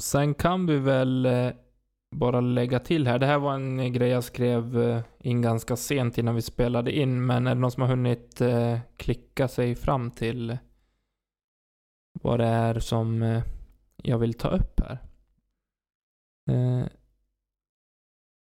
Sen 0.02 0.34
kan 0.34 0.66
vi 0.66 0.78
väl 0.78 1.26
eh, 1.26 1.50
bara 2.16 2.42
lägga 2.42 2.80
till 2.80 3.08
här. 3.08 3.20
Det 3.20 3.26
här 3.26 3.40
var 3.40 3.54
en 3.54 3.94
grej 3.94 4.10
jag 4.10 4.24
skrev 4.24 4.82
eh, 4.82 5.04
in 5.20 5.42
ganska 5.42 5.76
sent 5.76 6.18
innan 6.18 6.36
vi 6.36 6.42
spelade 6.42 6.92
in. 6.92 7.26
Men 7.26 7.48
är 7.48 7.56
det 7.56 7.62
någon 7.62 7.72
som 7.72 7.82
har 7.82 7.90
hunnit 7.90 8.42
eh, 8.42 8.80
klicka 8.98 9.48
sig 9.48 9.76
fram 9.76 10.12
till 10.12 10.58
vad 12.14 12.40
det 12.40 12.46
är 12.46 12.80
som 12.80 13.42
jag 13.96 14.18
vill 14.18 14.34
ta 14.34 14.50
upp 14.50 14.80
här? 14.80 15.11
Eh, 16.50 16.86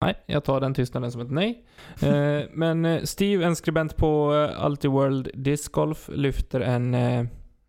nej, 0.02 0.24
jag 0.26 0.44
tar 0.44 0.62
den 0.62 0.74
tystnaden 0.74 1.12
som 1.12 1.22
ett 1.22 1.32
nej. 1.32 1.66
Eh, 2.02 2.50
men 2.54 2.86
eh, 2.86 3.04
Steve, 3.04 3.46
en 3.46 3.56
skribent 3.56 3.98
på 3.98 4.34
eh, 4.34 4.66
Ultiworld 4.66 5.30
Disc 5.34 5.68
Golf, 5.68 6.10
lyfter 6.14 6.62
en 6.62 6.94
eh, 6.94 7.26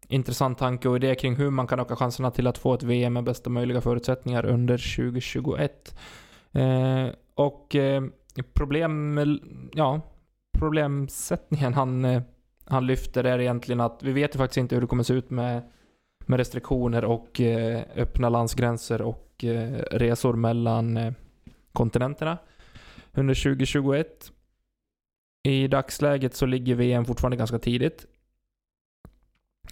intressant 0.08 0.58
tanke 0.58 0.88
och 0.88 0.96
idé 0.96 1.14
kring 1.14 1.36
hur 1.36 1.50
man 1.50 1.66
kan 1.66 1.80
öka 1.80 1.96
chanserna 1.96 2.30
till 2.30 2.46
att 2.46 2.58
få 2.58 2.74
ett 2.74 2.82
VM 2.82 3.12
med 3.12 3.24
bästa 3.24 3.50
möjliga 3.50 3.80
förutsättningar 3.80 4.46
under 4.46 4.96
2021. 4.96 5.98
Eh, 6.52 7.08
och 7.34 7.76
problem, 8.54 9.20
ja, 9.72 10.00
problemsättningen 10.58 11.74
han, 11.74 12.22
han 12.64 12.86
lyfter 12.86 13.24
är 13.24 13.38
egentligen 13.38 13.80
att 13.80 14.02
vi 14.02 14.12
vet 14.12 14.34
ju 14.34 14.38
faktiskt 14.38 14.56
inte 14.56 14.74
hur 14.74 14.80
det 14.80 14.86
kommer 14.86 15.02
se 15.02 15.14
ut 15.14 15.30
med, 15.30 15.62
med 16.26 16.38
restriktioner 16.38 17.04
och 17.04 17.40
öppna 17.96 18.28
landsgränser 18.28 19.02
och 19.02 19.25
och 19.36 19.44
eh, 19.44 19.82
resor 19.90 20.34
mellan 20.34 20.96
eh, 20.96 21.12
kontinenterna 21.72 22.38
under 23.12 23.34
2021. 23.34 24.32
I 25.42 25.68
dagsläget 25.68 26.34
så 26.34 26.46
ligger 26.46 26.74
VM 26.74 27.04
fortfarande 27.04 27.36
ganska 27.36 27.58
tidigt. 27.58 28.06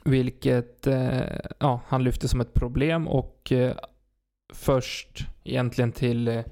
Vilket 0.05 0.87
eh, 0.87 1.21
ja, 1.59 1.81
han 1.87 2.05
lyfter 2.05 2.29
som 2.29 2.41
ett 2.41 2.55
problem 2.55 3.09
och 3.09 3.53
först 4.53 5.27
egentligen 5.45 5.93
till 5.93 6.43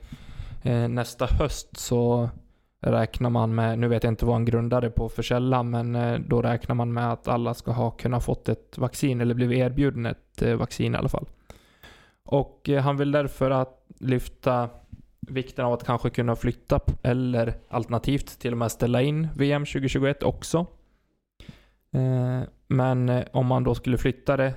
nästa 0.89 1.27
höst 1.27 1.77
så 1.77 2.31
räknar 2.81 3.31
man 3.31 3.55
med, 3.55 3.79
nu 3.79 3.89
vet 3.89 4.05
jag 4.05 4.13
inte 4.13 4.27
vad 4.27 4.35
han 4.35 4.45
grundade 4.45 4.91
på 4.91 5.09
för 5.09 5.23
källa, 5.23 5.63
men 5.63 5.93
då 6.29 6.43
räknar 6.43 6.75
man 6.75 6.93
med 6.93 7.13
att 7.13 7.29
alla 7.29 7.55
ska 7.55 7.73
ha 7.73 7.91
kunnat 7.91 8.25
fått 8.25 8.49
ett 8.49 8.79
vaccin 8.79 9.21
eller 9.21 9.35
blivit 9.35 9.59
erbjuden 9.59 10.07
ett 10.07 10.43
vaccin 10.59 10.95
i 10.95 10.97
alla 10.99 11.09
fall. 11.09 11.27
Och 12.25 12.69
eh, 12.69 12.83
han 12.83 12.97
vill 12.97 13.13
därför 13.13 13.51
att 13.51 13.87
lyfta 14.01 14.71
vikten 15.21 15.65
av 15.65 15.73
att 15.73 15.85
kanske 15.85 16.11
kunna 16.11 16.37
flytta 16.37 16.81
eller 17.03 17.55
alternativt 17.69 18.39
till 18.39 18.53
och 18.53 18.59
med 18.59 18.73
ställa 18.73 19.03
in 19.03 19.29
VM 19.37 19.65
2021 19.65 20.23
också. 20.23 20.67
Eh, 21.93 22.41
men 22.69 23.09
eh, 23.09 23.25
om 23.33 23.47
man 23.47 23.65
då 23.65 23.75
skulle 23.75 23.99
flytta 23.99 24.37
det 24.37 24.55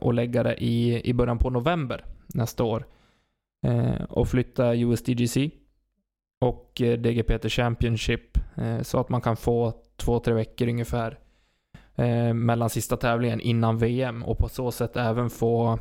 och 0.00 0.14
lägga 0.14 0.42
det 0.42 0.64
i, 0.64 1.08
i 1.10 1.14
början 1.14 1.38
på 1.38 1.50
november 1.50 2.04
nästa 2.26 2.64
år 2.64 2.86
och 4.08 4.28
flytta 4.28 4.74
USDGC 4.74 5.50
och 6.40 6.72
DGPT 6.76 7.48
Championship 7.48 8.38
så 8.82 9.00
att 9.00 9.08
man 9.08 9.20
kan 9.20 9.36
få 9.36 9.72
två, 9.96 10.18
tre 10.18 10.34
veckor 10.34 10.68
ungefär 10.68 11.18
mellan 12.32 12.70
sista 12.70 12.96
tävlingen 12.96 13.40
innan 13.40 13.78
VM 13.78 14.22
och 14.22 14.38
på 14.38 14.48
så 14.48 14.70
sätt 14.70 14.96
även 14.96 15.30
få 15.30 15.78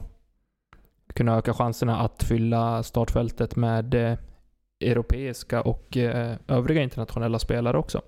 kunna 1.14 1.38
öka 1.38 1.54
chanserna 1.54 2.00
att 2.00 2.24
fylla 2.24 2.84
startfältet 2.84 3.56
med 3.56 3.94
eh, 3.94 4.18
europeiska 4.80 5.62
och 5.62 5.98
eh, 5.98 6.38
övriga 6.48 6.82
internationella 6.82 7.40
spelare 7.40 7.78
också. 7.78 8.02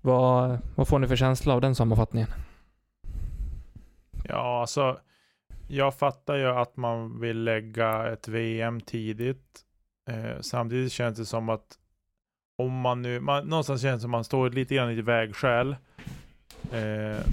Vad, 0.00 0.58
vad 0.74 0.88
får 0.88 0.98
ni 0.98 1.08
för 1.08 1.16
känsla 1.16 1.54
av 1.54 1.60
den 1.60 1.74
sammanfattningen? 1.74 2.28
Ja, 4.24 4.60
alltså. 4.60 4.98
Jag 5.68 5.94
fattar 5.94 6.36
ju 6.36 6.46
att 6.46 6.76
man 6.76 7.20
vill 7.20 7.44
lägga 7.44 8.12
ett 8.12 8.28
VM 8.28 8.80
tidigt. 8.80 9.60
Eh, 10.08 10.40
samtidigt 10.40 10.92
känns 10.92 11.18
det 11.18 11.26
som 11.26 11.48
att 11.48 11.78
om 12.58 12.80
man 12.80 13.02
nu, 13.02 13.20
man, 13.20 13.46
någonstans 13.46 13.82
känns 13.82 13.98
det 13.98 14.02
som 14.02 14.10
att 14.10 14.18
man 14.18 14.24
står 14.24 14.50
lite 14.50 14.74
grann 14.74 14.90
i 14.90 14.98
ett 14.98 15.04
vägskäl. 15.04 15.76
Eh, 16.72 17.26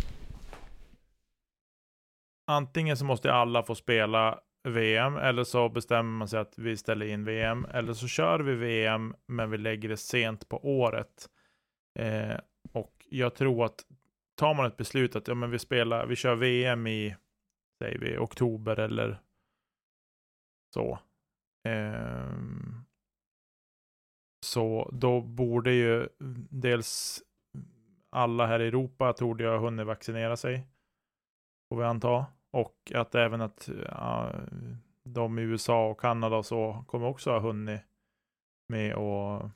antingen 2.49 2.97
så 2.97 3.05
måste 3.05 3.33
alla 3.33 3.63
få 3.63 3.75
spela 3.75 4.39
VM, 4.63 5.17
eller 5.17 5.43
så 5.43 5.69
bestämmer 5.69 6.17
man 6.17 6.27
sig 6.27 6.39
att 6.39 6.57
vi 6.57 6.77
ställer 6.77 7.05
in 7.05 7.25
VM, 7.25 7.65
eller 7.65 7.93
så 7.93 8.07
kör 8.07 8.39
vi 8.39 8.55
VM, 8.55 9.15
men 9.27 9.49
vi 9.49 9.57
lägger 9.57 9.89
det 9.89 9.97
sent 9.97 10.49
på 10.49 10.79
året. 10.79 11.29
Eh, 11.99 12.39
och 12.73 13.07
jag 13.09 13.35
tror 13.35 13.65
att 13.65 13.85
tar 14.35 14.53
man 14.53 14.65
ett 14.65 14.77
beslut 14.77 15.15
att 15.15 15.27
ja, 15.27 15.33
men 15.33 15.51
vi 15.51 15.59
spelar, 15.59 16.05
vi 16.05 16.15
kör 16.15 16.35
VM 16.35 16.87
i, 16.87 17.15
säger 17.83 17.99
vi, 17.99 18.17
oktober 18.17 18.79
eller 18.79 19.19
så. 20.73 20.99
Eh, 21.67 22.33
så 24.45 24.89
då 24.93 25.21
borde 25.21 25.71
ju 25.71 26.07
dels 26.49 27.23
alla 28.09 28.45
här 28.45 28.59
i 28.59 28.67
Europa 28.67 29.13
torde 29.13 29.43
jag 29.43 29.51
ha 29.51 29.59
hunnit 29.59 29.85
vaccinera 29.85 30.37
sig. 30.37 30.67
Får 31.69 31.77
vi 31.77 31.83
anta. 31.83 32.25
Och 32.51 32.91
att 32.95 33.15
även 33.15 33.41
att 33.41 33.69
ja, 33.85 34.31
de 35.03 35.39
i 35.39 35.41
USA 35.41 35.87
och 35.87 35.99
Kanada 35.99 36.35
och 36.35 36.45
så 36.45 36.83
kommer 36.87 37.07
också 37.07 37.31
ha 37.31 37.39
hunnit 37.39 37.81
med 38.69 38.95
att 38.95 39.51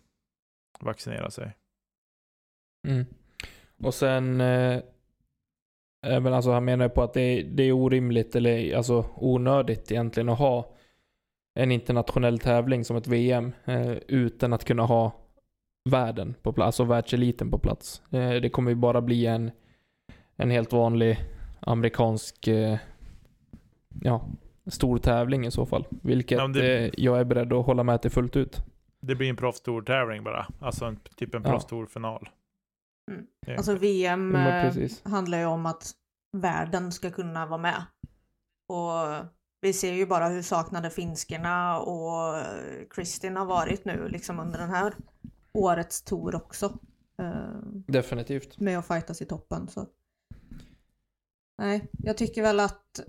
vaccinera 0.79 1.31
sig. 1.31 1.57
Mm. 2.87 3.05
Och 3.77 3.93
sen 3.93 4.41
eh, 4.41 4.81
men 6.03 6.33
alltså 6.33 6.51
han 6.51 6.65
menar 6.65 6.89
på 6.89 7.01
att 7.03 7.13
det 7.13 7.21
är, 7.21 7.43
det 7.43 7.63
är 7.63 7.71
orimligt 7.71 8.35
eller 8.35 8.75
alltså 8.75 9.05
onödigt 9.15 9.91
egentligen 9.91 10.29
att 10.29 10.39
ha 10.39 10.73
en 11.55 11.71
internationell 11.71 12.39
tävling 12.39 12.85
som 12.85 12.97
ett 12.97 13.07
VM 13.07 13.53
eh, 13.65 13.91
utan 13.91 14.53
att 14.53 14.65
kunna 14.65 14.83
ha 14.83 15.11
världen 15.89 16.35
på 16.41 16.53
plats, 16.53 16.65
alltså 16.65 16.83
världseliten 16.83 17.51
på 17.51 17.59
plats. 17.59 18.01
Eh, 18.11 18.33
det 18.33 18.49
kommer 18.49 18.71
ju 18.71 18.75
bara 18.75 19.01
bli 19.01 19.25
en, 19.25 19.51
en 20.35 20.51
helt 20.51 20.73
vanlig 20.73 21.17
amerikansk 21.65 22.47
eh, 22.47 22.77
ja, 24.01 24.27
stor 24.67 24.97
tävling 24.97 25.45
i 25.45 25.51
så 25.51 25.65
fall. 25.65 25.85
Vilket 25.89 26.37
Ja, 26.37 26.47
det- 26.47 26.85
eh, 26.85 26.91
jag 26.97 27.19
är 27.19 27.23
beredd 27.25 27.53
att 27.53 27.65
hålla 27.65 27.83
med 27.83 28.01
till 28.01 28.11
fullt 28.11 28.35
ut. 28.35 28.61
Det 29.01 29.15
blir 29.15 29.29
en 29.29 29.35
proffstour-tävling 29.35 30.23
bara. 30.23 30.47
Alltså 30.59 30.85
en, 30.85 30.99
typ 31.15 31.35
en 31.35 31.43
Ja. 31.43 31.49
proffstour-final. 31.49 32.29
Mm. 33.11 33.57
Alltså 33.57 33.75
VM 33.75 34.35
Ja, 34.35 34.49
eh, 34.49 34.89
handlar 35.03 35.37
ju 35.37 35.45
om 35.45 35.65
att 35.65 35.91
världen 36.37 36.91
ska 36.91 37.11
kunna 37.11 37.45
vara 37.45 37.57
med. 37.61 37.83
Och 38.67 39.25
vi 39.61 39.73
ser 39.73 39.93
ju 39.93 40.05
bara 40.05 40.27
hur 40.29 40.41
saknade 40.41 40.89
finskorna 40.89 41.79
och 41.79 42.35
Kristin 42.89 43.35
har 43.37 43.45
varit 43.45 43.85
nu 43.85 44.07
liksom 44.07 44.39
under 44.39 44.59
den 44.59 44.69
här 44.69 44.93
årets 45.53 46.01
tour 46.03 46.35
också. 46.35 46.77
Definitivt. 47.87 48.59
med 48.59 48.79
att 48.79 48.87
fightas 48.87 49.21
i 49.21 49.25
toppen. 49.25 49.67
Så. 49.67 49.87
Nej, 51.63 51.89
jag 51.91 52.17
tycker 52.17 52.41
väl 52.41 52.59
att 52.59 52.99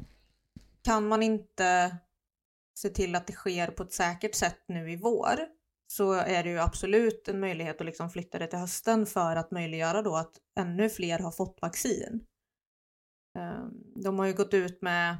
kan 0.84 1.08
man 1.08 1.22
inte 1.22 1.96
se 2.78 2.88
till 2.88 3.14
att 3.14 3.26
det 3.26 3.32
sker 3.32 3.66
på 3.66 3.82
ett 3.82 3.92
säkert 3.92 4.34
sätt 4.34 4.64
nu 4.68 4.92
i 4.92 4.96
vår 4.96 5.40
så 5.86 6.12
är 6.12 6.42
det 6.42 6.50
ju 6.50 6.58
absolut 6.58 7.28
en 7.28 7.40
möjlighet 7.40 7.80
att 7.80 7.86
liksom 7.86 8.10
flytta 8.10 8.38
det 8.38 8.46
till 8.46 8.58
hösten 8.58 9.06
för 9.06 9.36
att 9.36 9.50
möjliggöra 9.50 10.02
då 10.02 10.16
att 10.16 10.32
ännu 10.58 10.88
fler 10.88 11.18
har 11.18 11.30
fått 11.30 11.58
vaccin. 11.62 12.26
Ehm, 13.38 13.70
de 14.02 14.18
har 14.18 14.26
ju 14.26 14.32
gått 14.32 14.54
ut 14.54 14.82
med 14.82 15.16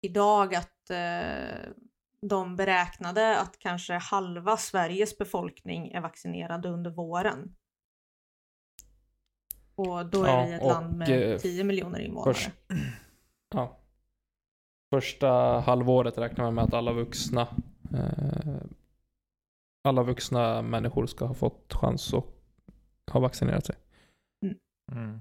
idag 0.00 0.54
att 0.54 0.90
eh, 0.90 1.70
de 2.20 2.56
beräknade 2.56 3.38
att 3.38 3.58
kanske 3.58 3.94
halva 3.94 4.56
Sveriges 4.56 5.18
befolkning 5.18 5.92
är 5.92 6.00
vaccinerade 6.00 6.68
under 6.68 6.90
våren. 6.90 7.56
Och 9.76 10.06
då 10.06 10.24
är 10.24 10.28
Ja, 10.28 10.44
vi 10.46 10.52
ett 10.54 10.62
och, 10.62 10.68
land 10.68 10.96
med 10.96 11.32
eh, 11.32 11.38
10 11.38 11.64
miljoner 11.64 11.98
invånare. 11.98 12.34
först- 12.34 12.50
Ja. 13.54 13.76
Första 14.94 15.28
halvåret 15.60 16.18
räknar 16.18 16.44
man 16.44 16.54
med 16.54 16.64
att 16.64 16.74
alla 16.74 16.92
vuxna 16.92 17.48
eh, 17.94 18.56
alla 19.88 20.02
vuxna 20.02 20.62
människor 20.62 21.06
ska 21.06 21.24
ha 21.24 21.34
fått 21.34 21.74
chans 21.74 22.14
att 22.14 22.24
ha 23.12 23.20
vaccinerat 23.20 23.66
sig. 23.66 23.76
Mm. 24.92 25.20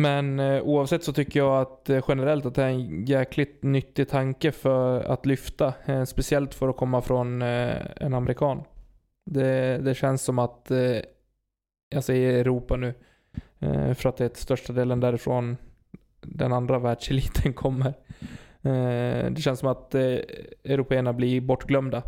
Men 0.00 0.40
eh, 0.40 0.62
oavsett 0.62 1.04
så 1.04 1.12
tycker 1.12 1.40
jag 1.40 1.60
att 1.60 1.90
eh, 1.90 2.04
generellt 2.08 2.46
att 2.46 2.54
det 2.54 2.62
är 2.62 2.68
en 2.68 3.04
jäkligt 3.06 3.62
nyttig 3.62 4.08
tanke 4.08 4.52
för 4.52 5.00
att 5.00 5.26
lyfta. 5.26 5.74
Eh, 5.84 6.04
speciellt 6.04 6.54
för 6.54 6.68
att 6.68 6.76
komma 6.76 7.02
från 7.02 7.42
eh, 7.42 7.86
en 7.96 8.14
amerikan. 8.14 8.62
Det, 9.30 9.78
det 9.78 9.94
känns 9.94 10.22
som 10.22 10.38
att, 10.38 10.70
eh, 10.70 11.00
jag 11.88 12.04
säger 12.04 12.40
Europa 12.40 12.76
nu, 12.76 12.88
eh, 12.88 12.94
Eh, 13.64 13.94
för 13.94 14.08
att 14.08 14.16
det 14.16 14.24
är 14.24 14.28
till 14.28 14.42
största 14.42 14.72
delen 14.72 15.00
därifrån 15.00 15.56
den 16.20 16.52
andra 16.52 16.78
världseliten 16.78 17.52
kommer. 17.54 17.94
Eh, 18.62 19.30
det 19.30 19.40
känns 19.40 19.60
som 19.60 19.68
att 19.68 19.94
eh, 19.94 20.18
européerna 20.64 21.12
blir 21.12 21.40
bortglömda. 21.40 22.02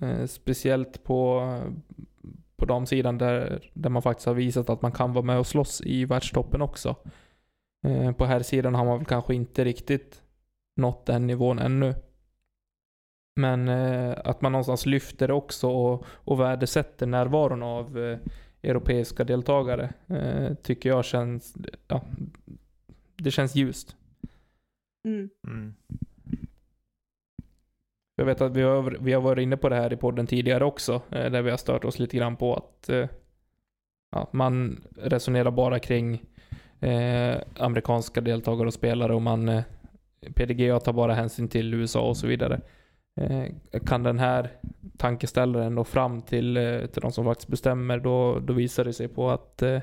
Eh, 0.00 0.26
speciellt 0.26 1.04
på, 1.04 1.48
på 2.56 2.64
damsidan 2.64 3.18
där, 3.18 3.70
där 3.74 3.90
man 3.90 4.02
faktiskt 4.02 4.26
har 4.26 4.34
visat 4.34 4.70
att 4.70 4.82
man 4.82 4.92
kan 4.92 5.12
vara 5.12 5.24
med 5.24 5.38
och 5.38 5.46
slåss 5.46 5.80
i 5.84 6.04
världstoppen 6.04 6.62
också. 6.62 6.96
Eh, 7.86 8.12
på 8.12 8.24
här 8.24 8.42
sidan 8.42 8.74
har 8.74 8.84
man 8.84 8.98
väl 8.98 9.06
kanske 9.06 9.34
inte 9.34 9.64
riktigt 9.64 10.22
nått 10.76 11.06
den 11.06 11.26
nivån 11.26 11.58
ännu. 11.58 11.94
Men 13.36 13.68
eh, 13.68 14.14
att 14.24 14.42
man 14.42 14.52
någonstans 14.52 14.86
lyfter 14.86 15.28
det 15.28 15.34
också 15.34 15.68
och, 15.68 16.04
och 16.08 16.40
värdesätter 16.40 17.06
närvaron 17.06 17.62
av 17.62 17.98
eh, 17.98 18.18
europeiska 18.62 19.24
deltagare 19.24 19.92
eh, 20.06 20.54
tycker 20.54 20.88
jag 20.88 21.04
känns, 21.04 21.54
ja, 21.88 22.02
det 23.16 23.30
känns 23.30 23.54
ljust. 23.54 23.96
Mm. 25.04 25.30
Mm. 25.46 25.74
Jag 28.16 28.24
vet 28.24 28.40
att 28.40 28.56
vi 28.56 28.62
har, 28.62 28.96
vi 29.00 29.12
har 29.12 29.20
varit 29.20 29.42
inne 29.42 29.56
på 29.56 29.68
det 29.68 29.76
här 29.76 29.92
i 29.92 29.96
podden 29.96 30.26
tidigare 30.26 30.64
också, 30.64 31.02
eh, 31.10 31.30
där 31.30 31.42
vi 31.42 31.50
har 31.50 31.56
stört 31.56 31.84
oss 31.84 31.98
lite 31.98 32.16
grann 32.16 32.36
på 32.36 32.54
att 32.54 32.88
eh, 32.88 33.08
ja, 34.10 34.28
man 34.32 34.84
resonerar 34.96 35.50
bara 35.50 35.78
kring 35.78 36.22
eh, 36.80 37.40
amerikanska 37.56 38.20
deltagare 38.20 38.66
och 38.66 38.74
spelare 38.74 39.14
och 39.14 39.22
man 39.22 39.48
eh, 39.48 39.62
PDGA 40.34 40.80
tar 40.80 40.92
bara 40.92 41.14
hänsyn 41.14 41.48
till 41.48 41.74
USA 41.74 42.08
och 42.08 42.16
så 42.16 42.26
vidare. 42.26 42.60
Eh, 43.20 43.46
kan 43.86 44.02
den 44.02 44.18
här 44.18 44.50
tankeställaren 44.96 45.74
nå 45.74 45.84
fram 45.84 46.22
till, 46.22 46.56
eh, 46.56 46.86
till 46.86 47.02
de 47.02 47.12
som 47.12 47.24
faktiskt 47.24 47.48
bestämmer, 47.48 47.98
då, 47.98 48.38
då 48.40 48.52
visar 48.52 48.84
det 48.84 48.92
sig 48.92 49.08
på 49.08 49.30
att 49.30 49.62
eh, 49.62 49.80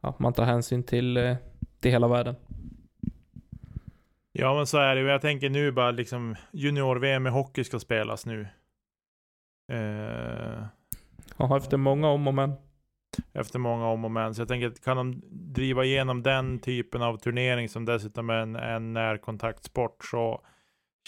ja, 0.00 0.14
man 0.18 0.32
tar 0.32 0.44
hänsyn 0.44 0.82
till, 0.82 1.16
eh, 1.16 1.36
till 1.80 1.90
hela 1.90 2.08
världen. 2.08 2.34
Ja, 4.32 4.54
men 4.54 4.66
så 4.66 4.78
är 4.78 4.94
det. 4.94 5.00
Jag 5.00 5.20
tänker 5.20 5.50
nu 5.50 5.72
bara 5.72 5.90
liksom 5.90 6.36
junior-VM 6.52 7.26
i 7.26 7.30
hockey 7.30 7.64
ska 7.64 7.78
spelas 7.78 8.26
nu. 8.26 8.46
Eh, 9.72 10.64
Ja, 11.36 11.56
efter 11.56 11.76
många 11.76 12.08
om 12.08 12.26
och 12.26 12.34
men. 12.34 12.52
efter 13.32 13.58
många 13.58 13.86
om 13.86 14.04
och 14.04 14.10
men. 14.10 14.34
Så 14.34 14.40
jag 14.40 14.48
tänker 14.48 14.70
kan 14.70 14.96
de 14.96 15.22
driva 15.30 15.84
igenom 15.84 16.22
den 16.22 16.58
typen 16.58 17.02
av 17.02 17.16
turnering 17.16 17.68
som 17.68 17.84
dessutom 17.84 18.30
är 18.30 18.34
en, 18.34 18.56
en 18.56 18.92
närkontaktsport 18.92 20.04
så 20.04 20.40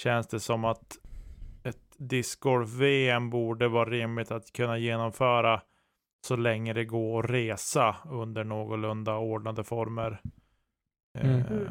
känns 0.00 0.26
det 0.26 0.40
som 0.40 0.64
att 0.64 0.96
discgolf-VM 1.98 3.30
borde 3.30 3.68
vara 3.68 3.90
rimligt 3.90 4.30
att 4.30 4.52
kunna 4.52 4.78
genomföra 4.78 5.62
så 6.26 6.36
länge 6.36 6.72
det 6.72 6.84
går 6.84 7.24
att 7.24 7.30
resa 7.30 7.96
under 8.10 8.44
någorlunda 8.44 9.16
ordnade 9.16 9.64
former. 9.64 10.20
Mm. 11.18 11.40
Eh, 11.40 11.70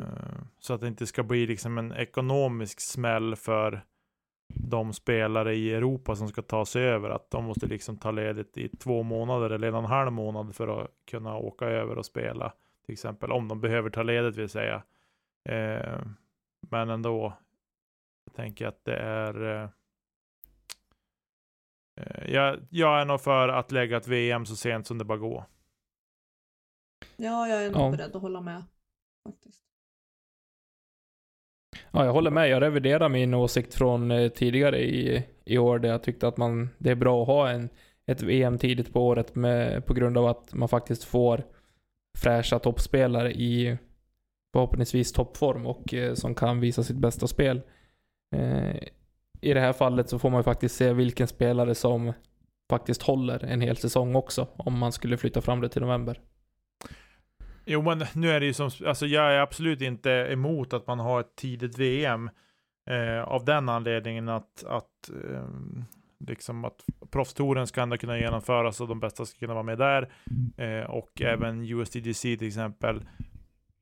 Så 0.59 0.73
att 0.73 0.81
det 0.81 0.87
inte 0.87 1.07
ska 1.07 1.23
bli 1.23 1.47
liksom 1.47 1.77
en 1.77 1.91
ekonomisk 1.93 2.79
smäll 2.81 3.35
för 3.35 3.85
de 4.53 4.93
spelare 4.93 5.55
i 5.55 5.73
Europa 5.73 6.15
som 6.15 6.27
ska 6.27 6.41
ta 6.41 6.65
sig 6.65 6.83
över. 6.83 7.09
Att 7.09 7.31
de 7.31 7.45
måste 7.45 7.67
liksom 7.67 7.97
ta 7.97 8.11
ledigt 8.11 8.57
i 8.57 8.69
två 8.69 9.03
månader 9.03 9.49
eller 9.49 9.67
en 9.67 9.73
och 9.73 9.79
en 9.79 9.85
halv 9.85 10.11
månad 10.11 10.55
för 10.55 10.67
att 10.81 10.91
kunna 11.05 11.37
åka 11.37 11.65
över 11.65 11.97
och 11.97 12.05
spela. 12.05 12.53
Till 12.85 12.93
exempel 12.93 13.31
om 13.31 13.47
de 13.47 13.61
behöver 13.61 13.89
ta 13.89 14.03
ledigt 14.03 14.35
vill 14.35 14.49
säga. 14.49 14.83
Eh, 15.49 16.01
men 16.69 16.89
ändå. 16.89 17.33
Jag 18.25 18.35
tänker 18.35 18.67
att 18.67 18.85
det 18.85 18.95
är. 18.95 19.69
Eh, 22.01 22.33
jag, 22.33 22.59
jag 22.69 23.01
är 23.01 23.05
nog 23.05 23.21
för 23.21 23.47
att 23.49 23.71
lägga 23.71 23.97
ett 23.97 24.07
VM 24.07 24.45
så 24.45 24.55
sent 24.55 24.87
som 24.87 24.97
det 24.97 25.05
bara 25.05 25.17
går. 25.17 25.43
Ja, 27.17 27.47
jag 27.47 27.65
är 27.65 27.71
nog 27.71 27.81
Ja. 27.81 27.91
beredd 27.91 28.15
att 28.15 28.21
hålla 28.21 28.41
med. 28.41 28.63
Faktiskt. 29.23 29.61
Ja, 31.91 32.05
jag 32.05 32.13
håller 32.13 32.31
med. 32.31 32.49
Jag 32.49 32.61
reviderar 32.61 33.09
min 33.09 33.33
åsikt 33.33 33.73
från 33.73 34.11
eh, 34.11 34.29
tidigare 34.29 34.79
i, 34.83 35.25
i 35.45 35.57
år 35.57 35.79
där 35.79 35.89
jag 35.89 36.03
tyckte 36.03 36.27
att 36.27 36.37
man, 36.37 36.69
det 36.77 36.91
är 36.91 36.95
bra 36.95 37.21
att 37.21 37.27
ha 37.27 37.49
en, 37.49 37.69
ett 38.05 38.21
VM 38.21 38.57
tidigt 38.57 38.93
på 38.93 39.07
året 39.07 39.35
med, 39.35 39.85
på 39.85 39.93
grund 39.93 40.17
av 40.17 40.25
att 40.25 40.53
man 40.53 40.69
faktiskt 40.69 41.03
får 41.03 41.43
fräscha 42.17 42.59
toppspelare 42.59 43.31
i 43.33 43.77
förhoppningsvis 44.53 45.11
toppform 45.11 45.65
och 45.65 45.93
eh, 45.93 46.13
som 46.13 46.35
kan 46.35 46.59
visa 46.59 46.83
sitt 46.83 46.97
bästa 46.97 47.27
spel. 47.27 47.61
Eh, 48.35 48.75
i 49.45 49.53
det 49.53 49.59
här 49.59 49.73
fallet 49.73 50.09
så 50.09 50.19
får 50.19 50.29
man 50.29 50.39
ju 50.39 50.43
faktiskt 50.43 50.75
se 50.75 50.93
vilken 50.93 51.27
spelare 51.27 51.75
som 51.75 52.13
faktiskt 52.69 53.01
håller 53.03 53.43
en 53.43 53.61
hel 53.61 53.77
säsong 53.77 54.15
också 54.15 54.47
om 54.57 54.77
man 54.77 54.91
skulle 54.91 55.17
flytta 55.17 55.41
fram 55.41 55.61
det 55.61 55.69
till 55.69 55.81
november. 55.81 56.19
Jo, 57.65 57.81
men 57.81 58.05
nu 58.13 58.31
är 58.31 58.39
det 58.39 58.45
ju 58.45 58.53
som, 58.53 58.69
alltså 58.85 59.05
jag 59.05 59.33
är 59.33 59.39
absolut 59.39 59.81
inte 59.81 60.11
emot 60.11 60.73
att 60.73 60.87
man 60.87 60.99
har 60.99 61.19
ett 61.19 61.35
tidigt 61.35 61.77
VM. 61.77 62.29
Eh, 62.89 63.23
av 63.23 63.45
den 63.45 63.69
anledningen 63.69 64.29
att, 64.29 64.63
att 64.67 65.09
eh, 65.09 65.47
liksom 66.27 66.65
att 66.65 66.83
proffstouren 67.11 67.67
ska 67.67 67.81
ändå 67.81 67.97
kunna 67.97 68.19
genomföras 68.19 68.81
och 68.81 68.87
de 68.87 68.99
bästa 68.99 69.25
ska 69.25 69.39
kunna 69.39 69.53
vara 69.53 69.63
med 69.63 69.77
där. 69.77 70.11
Eh, 70.57 70.89
och 70.89 71.21
även 71.21 71.65
USDGC 71.65 72.21
till 72.21 72.47
exempel. 72.47 73.05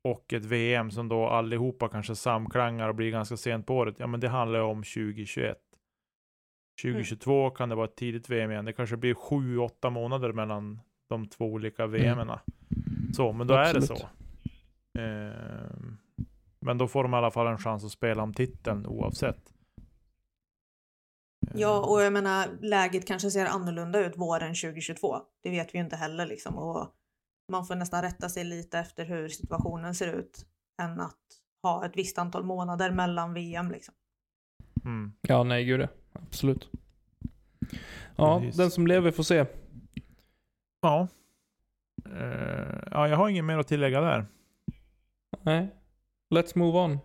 Och 0.04 0.34
ett 0.34 0.46
VM 0.46 0.92
som 0.92 1.08
då 1.08 1.28
allihopa 1.28 1.90
kanske 1.90 2.16
samklangar 2.16 2.90
och 2.90 2.96
blir 2.96 3.12
ganska 3.12 3.38
sent 3.38 3.68
på 3.68 3.76
året. 3.76 3.96
Ja 3.98 4.08
men 4.08 4.20
det 4.20 4.30
handlar 4.30 4.60
ju 4.60 4.66
om 4.66 4.84
2021. 4.84 5.58
2022 6.82 7.42
mm. 7.42 7.56
kan 7.56 7.70
det 7.70 7.76
vara 7.76 7.86
ett 7.86 7.96
tidigt 7.96 8.30
VM 8.30 8.52
igen. 8.52 8.66
Det 8.66 8.74
kanske 8.74 8.98
blir 8.98 9.14
7-8 9.14 9.90
månader 9.90 10.34
mellan 10.34 10.80
de 11.10 11.28
två 11.28 11.46
olika 11.46 11.88
VMerna. 11.88 12.42
Mm. 12.76 13.14
Så, 13.14 13.32
men 13.32 13.48
då 13.48 13.54
Absolut. 13.54 13.90
är 13.90 13.94
det 13.94 14.00
så. 14.00 14.08
Eh, 15.00 15.80
men 16.60 16.78
då 16.78 16.88
får 16.88 17.04
de 17.04 17.14
i 17.14 17.18
alla 17.18 17.32
fall 17.32 17.48
en 17.48 17.58
chans 17.58 17.84
att 17.84 17.92
spela 17.92 18.24
om 18.24 18.34
titeln 18.34 18.86
oavsett. 18.86 19.54
Ja, 21.54 21.86
och 21.86 22.02
jag 22.02 22.14
menar 22.14 22.48
läget 22.62 23.08
kanske 23.08 23.32
ser 23.32 23.46
annorlunda 23.46 24.00
ut 24.00 24.18
våren 24.18 24.56
2022. 24.56 25.18
Det 25.44 25.50
vet 25.50 25.74
vi 25.74 25.78
ju 25.78 25.84
inte 25.84 25.96
heller 25.96 26.26
liksom. 26.26 26.58
Och 26.58 26.88
man 27.52 27.66
får 27.66 27.76
nästan 27.76 28.02
rätta 28.02 28.30
sig 28.30 28.44
lite 28.44 28.80
efter 28.80 29.06
hur 29.06 29.30
situationen 29.30 29.96
ser 29.96 30.14
ut 30.14 30.46
än 30.82 31.00
att 31.00 31.18
ha 31.64 31.86
ett 31.86 31.98
visst 31.98 32.18
antal 32.18 32.44
månader 32.44 32.92
mellan 32.92 33.34
VM 33.34 33.72
liksom. 33.72 33.94
Mm. 34.86 35.14
Ja, 35.22 35.44
nej 35.44 35.66
gud 35.66 35.88
Absolut. 36.14 36.70
Ja, 38.16 38.40
Precis. 38.40 38.58
den 38.58 38.72
som 38.72 38.88
lever 38.88 39.12
får 39.12 39.24
se. 39.24 39.46
Ja. 40.82 41.08
Uh, 42.08 42.84
ja, 42.92 43.08
jag 43.08 43.18
har 43.18 43.30
inget 43.30 43.46
mer 43.46 43.58
att 43.58 43.68
tillägga 43.68 44.02
där. 44.02 44.26
Nej. 45.42 45.76
Let's 46.36 46.58
move 46.58 46.80
on. 46.80 47.00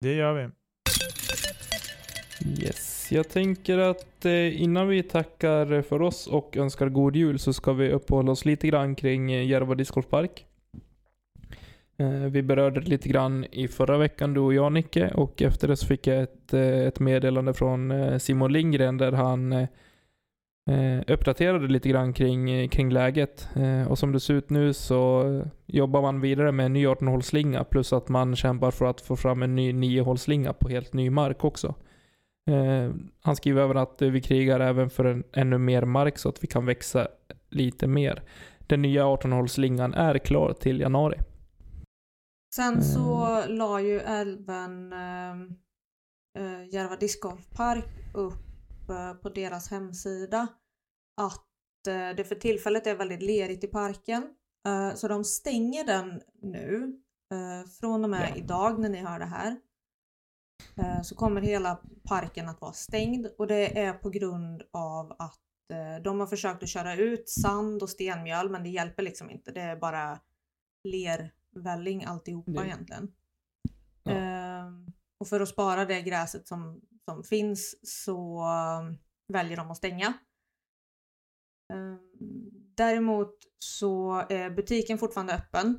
Det 0.00 0.14
gör 0.14 0.32
vi. 0.34 0.50
Yes, 2.64 2.89
jag 3.12 3.28
tänker 3.28 3.78
att 3.78 4.24
eh, 4.24 4.62
innan 4.62 4.88
vi 4.88 5.02
tackar 5.02 5.82
för 5.82 6.02
oss 6.02 6.26
och 6.26 6.56
önskar 6.56 6.88
god 6.88 7.16
jul 7.16 7.38
så 7.38 7.52
ska 7.52 7.72
vi 7.72 7.90
uppehålla 7.90 8.32
oss 8.32 8.44
lite 8.44 8.68
grann 8.68 8.94
kring 8.94 9.32
eh, 9.32 9.46
Järva 9.46 9.74
discgolfpark. 9.74 10.46
Eh, 11.96 12.08
vi 12.10 12.42
berörde 12.42 12.80
det 12.80 12.88
lite 12.88 13.08
grann 13.08 13.44
i 13.52 13.68
förra 13.68 13.98
veckan 13.98 14.34
du 14.34 14.40
och 14.40 14.54
jag 14.54 14.72
Nicke 14.72 15.10
och 15.14 15.42
efter 15.42 15.68
det 15.68 15.76
så 15.76 15.86
fick 15.86 16.06
jag 16.06 16.22
ett, 16.22 16.54
ett 16.54 17.00
meddelande 17.00 17.54
från 17.54 17.92
Simon 18.20 18.52
Lindgren 18.52 18.98
där 18.98 19.12
han 19.12 19.66
uppdaterade 21.06 21.68
lite 21.68 21.88
grann 21.88 22.12
kring, 22.12 22.68
kring 22.68 22.90
läget. 22.90 23.48
Och 23.88 23.98
som 23.98 24.12
det 24.12 24.20
ser 24.20 24.34
ut 24.34 24.50
nu 24.50 24.72
så 24.72 25.24
jobbar 25.66 26.02
man 26.02 26.20
vidare 26.20 26.52
med 26.52 26.66
en 26.66 26.72
ny 26.72 26.86
18-hålsslinga 26.86 27.64
plus 27.64 27.92
att 27.92 28.08
man 28.08 28.36
kämpar 28.36 28.70
för 28.70 28.86
att 28.86 29.00
få 29.00 29.16
fram 29.16 29.42
en 29.42 29.54
ny 29.54 29.72
9-hålsslinga 29.72 30.52
på 30.52 30.68
helt 30.68 30.92
ny 30.92 31.10
mark 31.10 31.44
också. 31.44 31.74
Eh, 32.50 32.94
han 33.20 33.36
skriver 33.36 33.62
även 33.62 33.76
att 33.76 34.02
vi 34.02 34.20
krigar 34.20 34.60
även 34.60 34.90
för 34.90 35.04
en, 35.04 35.24
ännu 35.32 35.58
mer 35.58 35.82
mark 35.82 36.18
så 36.18 36.28
att 36.28 36.42
vi 36.42 36.46
kan 36.46 36.66
växa 36.66 37.08
lite 37.50 37.86
mer. 37.86 38.22
Den 38.66 38.82
nya 38.82 39.04
18-hålsslingan 39.04 39.94
är 39.94 40.18
klar 40.18 40.52
till 40.52 40.80
januari. 40.80 41.18
Sen 42.54 42.82
så 42.84 43.24
mm. 43.26 43.56
la 43.56 43.80
ju 43.80 44.00
även 44.00 44.92
äh, 46.38 46.68
Järva 46.70 46.96
discgolfpark 46.96 48.14
upp 48.14 48.90
äh, 48.90 49.14
på 49.14 49.28
deras 49.28 49.70
hemsida 49.70 50.46
att 51.16 51.86
äh, 51.88 52.16
det 52.16 52.24
för 52.24 52.34
tillfället 52.34 52.86
är 52.86 52.94
väldigt 52.94 53.22
lerigt 53.22 53.64
i 53.64 53.66
parken. 53.66 54.22
Äh, 54.66 54.94
så 54.94 55.08
de 55.08 55.24
stänger 55.24 55.84
den 55.84 56.20
nu 56.42 57.00
från 57.80 58.04
och 58.04 58.10
med 58.10 58.30
ja. 58.30 58.36
idag 58.36 58.78
när 58.78 58.88
ni 58.88 58.98
hör 58.98 59.18
det 59.18 59.24
här. 59.24 59.56
Eh, 60.76 61.02
så 61.02 61.14
kommer 61.14 61.40
hela 61.40 61.78
parken 62.02 62.48
att 62.48 62.60
vara 62.60 62.72
stängd 62.72 63.26
och 63.38 63.46
det 63.46 63.78
är 63.78 63.92
på 63.92 64.10
grund 64.10 64.62
av 64.72 65.12
att 65.18 65.70
eh, 65.72 66.02
de 66.02 66.20
har 66.20 66.26
försökt 66.26 66.62
att 66.62 66.68
köra 66.68 66.96
ut 66.96 67.28
sand 67.28 67.82
och 67.82 67.90
stenmjöl 67.90 68.50
men 68.50 68.62
det 68.62 68.68
hjälper 68.68 69.02
liksom 69.02 69.30
inte. 69.30 69.52
Det 69.52 69.60
är 69.60 69.76
bara 69.76 70.20
lervälling 70.84 72.04
alltihopa 72.04 72.50
det. 72.50 72.66
egentligen. 72.66 73.12
Ja. 74.02 74.12
Ehm, 74.12 74.92
och 75.18 75.28
för 75.28 75.40
att 75.40 75.48
spara 75.48 75.84
det 75.84 76.02
gräset 76.02 76.48
som, 76.48 76.80
som 77.04 77.24
finns 77.24 77.76
så 77.82 78.44
um, 78.80 78.98
väljer 79.28 79.56
de 79.56 79.70
att 79.70 79.76
stänga. 79.76 80.12
Ehm, 81.72 81.98
däremot 82.76 83.34
så 83.58 84.26
är 84.28 84.50
butiken 84.50 84.98
fortfarande 84.98 85.34
öppen 85.34 85.78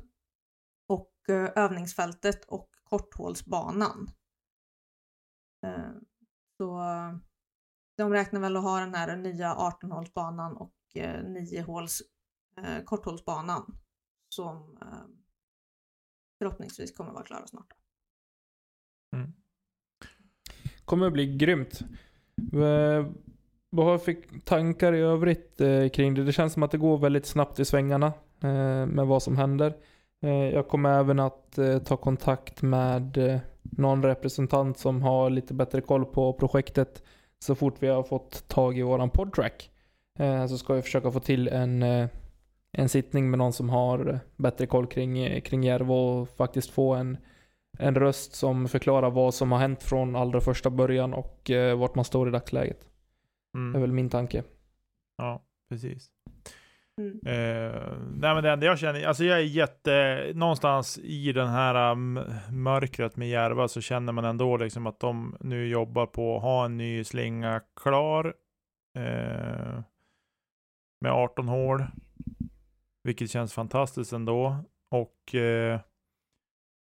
och 0.88 1.12
eh, 1.28 1.50
övningsfältet 1.56 2.44
och 2.44 2.68
korthålsbanan 2.84 4.10
Ehm, 5.62 6.04
så 6.56 6.80
de 7.96 8.12
räknar 8.12 8.40
väl 8.40 8.56
att 8.56 8.62
ha 8.62 8.80
den 8.80 8.94
här 8.94 9.16
nya 9.16 9.54
18-hålsbanan 9.54 10.56
och 10.56 10.74
eh, 10.94 11.24
9-håls 11.24 12.02
eh, 12.56 12.84
korthålsbanan 12.84 13.78
som 14.28 14.78
ehm, 14.82 15.16
förhoppningsvis 16.38 16.96
kommer 16.96 17.12
vara 17.12 17.24
klara 17.24 17.46
snart. 17.46 17.72
Mm. 19.16 19.32
Kommer 20.84 21.10
bli 21.10 21.36
grymt. 21.36 21.80
Vad 23.70 23.86
har 23.86 23.92
du 23.92 23.98
för 23.98 24.40
tankar 24.44 24.92
i 24.92 25.00
övrigt 25.00 25.60
eh, 25.60 25.88
kring 25.88 26.14
det? 26.14 26.24
Det 26.24 26.32
känns 26.32 26.52
som 26.52 26.62
att 26.62 26.70
det 26.70 26.78
går 26.78 26.98
väldigt 26.98 27.26
snabbt 27.26 27.60
i 27.60 27.64
svängarna 27.64 28.06
eh, 28.40 28.86
med 28.86 29.06
vad 29.06 29.22
som 29.22 29.36
händer. 29.36 29.76
Jag 30.52 30.68
kommer 30.68 30.98
även 30.98 31.20
att 31.20 31.58
ta 31.84 31.96
kontakt 31.96 32.62
med 32.62 33.40
någon 33.78 34.02
representant 34.02 34.78
som 34.78 35.02
har 35.02 35.30
lite 35.30 35.54
bättre 35.54 35.80
koll 35.80 36.04
på 36.04 36.32
projektet 36.32 37.02
så 37.38 37.54
fort 37.54 37.74
vi 37.78 37.88
har 37.88 38.02
fått 38.02 38.48
tag 38.48 38.78
i 38.78 38.82
våran 38.82 39.10
podtrack. 39.10 39.70
Eh, 40.18 40.46
så 40.46 40.58
ska 40.58 40.74
vi 40.74 40.82
försöka 40.82 41.10
få 41.10 41.20
till 41.20 41.48
en, 41.48 41.82
eh, 41.82 42.08
en 42.72 42.88
sittning 42.88 43.30
med 43.30 43.38
någon 43.38 43.52
som 43.52 43.70
har 43.70 44.20
bättre 44.36 44.66
koll 44.66 44.86
kring, 44.86 45.40
kring 45.40 45.62
Järva 45.62 45.94
och 45.94 46.28
faktiskt 46.28 46.70
få 46.70 46.94
en, 46.94 47.18
en 47.78 47.94
röst 47.94 48.34
som 48.34 48.68
förklarar 48.68 49.10
vad 49.10 49.34
som 49.34 49.52
har 49.52 49.58
hänt 49.58 49.82
från 49.82 50.16
allra 50.16 50.40
första 50.40 50.70
början 50.70 51.14
och 51.14 51.50
eh, 51.50 51.78
vart 51.78 51.94
man 51.94 52.04
står 52.04 52.28
i 52.28 52.30
dagsläget. 52.30 52.86
Mm. 53.54 53.72
Det 53.72 53.78
är 53.78 53.80
väl 53.80 53.92
min 53.92 54.10
tanke. 54.10 54.42
Ja, 55.18 55.42
precis. 55.68 56.10
Mm. 57.02 57.20
Eh, 57.26 57.92
nej 58.16 58.34
men 58.34 58.42
det 58.42 58.50
enda 58.50 58.66
jag 58.66 58.78
känner, 58.78 59.06
alltså 59.06 59.24
jag 59.24 59.38
är 59.38 59.42
jätte, 59.42 60.26
någonstans 60.34 60.98
i 60.98 61.32
den 61.32 61.48
här 61.48 61.92
um, 61.92 62.20
mörkret 62.50 63.16
med 63.16 63.28
Järva 63.28 63.68
så 63.68 63.80
känner 63.80 64.12
man 64.12 64.24
ändå 64.24 64.56
liksom 64.56 64.86
att 64.86 65.00
de 65.00 65.36
nu 65.40 65.68
jobbar 65.68 66.06
på 66.06 66.36
att 66.36 66.42
ha 66.42 66.64
en 66.64 66.76
ny 66.76 67.04
slinga 67.04 67.60
klar. 67.76 68.34
Eh, 68.98 69.82
med 71.00 71.12
18 71.12 71.48
hål. 71.48 71.84
Vilket 73.04 73.30
känns 73.30 73.54
fantastiskt 73.54 74.12
ändå. 74.12 74.56
Och 74.90 75.34
eh, 75.34 75.80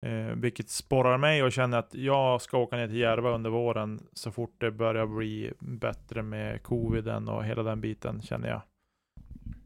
eh, 0.06 0.36
vilket 0.36 0.70
sporrar 0.70 1.17
mig 1.17 1.43
och 1.43 1.52
känner 1.52 1.78
att 1.78 1.93
jag 1.93 2.41
ska 2.41 2.58
åka 2.58 2.76
ner 2.76 2.88
till 2.88 2.98
Järva 2.98 3.30
under 3.30 3.50
våren 3.50 4.00
så 4.13 4.32
fort 4.32 4.56
det 4.58 4.72
börjar 4.72 5.06
bli 5.06 5.54
bättre 5.60 6.24
med 6.24 6.63
coviden 6.63 7.28
och 7.28 7.46
hela 7.46 7.63
den 7.63 7.82
biten 7.82 8.22
känner 8.22 8.50
jag. 8.50 8.62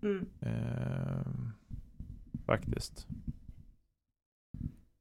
Mm. 0.03 0.29
Eh, 0.41 1.25
faktiskt. 2.45 3.07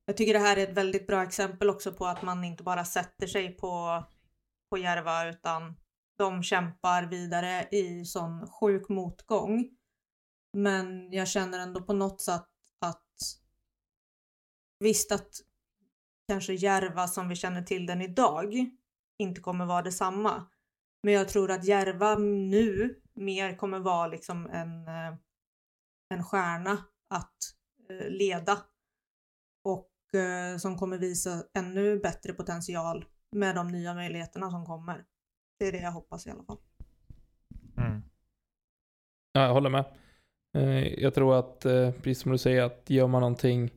Jag 0.04 0.16
tycker 0.16 0.32
det 0.32 0.38
här 0.38 0.56
är 0.56 0.62
ett 0.62 0.76
väldigt 0.76 1.06
bra 1.06 1.22
exempel 1.22 1.70
också 1.70 1.92
på 1.92 2.06
att 2.06 2.22
man 2.22 2.44
inte 2.44 2.62
bara 2.62 2.84
sätter 2.84 3.26
sig 3.26 3.56
på, 3.56 4.04
på 4.70 4.78
Järva 4.78 5.28
utan 5.28 5.76
de 6.18 6.42
kämpar 6.42 7.02
vidare 7.02 7.68
i 7.70 8.04
sån 8.04 8.46
sjuk 8.46 8.88
motgång. 8.88 9.68
Men 10.52 11.12
jag 11.12 11.28
känner 11.28 11.58
ändå 11.58 11.82
på 11.82 11.92
något 11.92 12.20
sätt 12.20 12.48
att 12.80 13.06
visst 14.78 15.12
att 15.12 15.30
kanske 16.28 16.52
Järva 16.52 17.08
som 17.08 17.28
vi 17.28 17.36
känner 17.36 17.62
till 17.62 17.86
den 17.86 18.02
idag 18.02 18.70
inte 19.18 19.40
kommer 19.40 19.66
vara 19.66 19.82
detsamma. 19.82 20.46
Men 21.02 21.14
jag 21.14 21.28
tror 21.28 21.50
att 21.50 21.64
Järva 21.64 22.14
nu 22.18 23.00
mer 23.14 23.56
kommer 23.56 23.78
vara 23.78 24.06
liksom 24.06 24.46
en, 24.46 24.88
eh, 24.88 25.14
en 26.14 26.24
stjärna 26.24 26.78
att 27.10 27.36
eh, 27.90 28.08
leda 28.10 28.58
och 29.64 30.20
eh, 30.20 30.56
som 30.56 30.78
kommer 30.78 30.98
visa 30.98 31.44
ännu 31.58 31.98
bättre 31.98 32.32
potential 32.32 33.04
med 33.32 33.54
de 33.54 33.68
nya 33.68 33.94
möjligheterna 33.94 34.50
som 34.50 34.66
kommer. 34.66 35.04
Det 35.58 35.66
är 35.66 35.72
det 35.72 35.78
jag 35.78 35.92
hoppas 35.92 36.26
i 36.26 36.30
alla 36.30 36.44
fall. 36.44 36.58
Mm. 37.76 38.02
Ja, 39.32 39.40
jag 39.40 39.52
håller 39.52 39.70
med. 39.70 39.84
Jag 40.98 41.14
tror 41.14 41.38
att, 41.38 41.60
precis 42.02 42.20
som 42.20 42.32
du 42.32 42.38
säger, 42.38 42.62
att 42.62 42.90
gör 42.90 43.06
man 43.06 43.20
någonting 43.20 43.70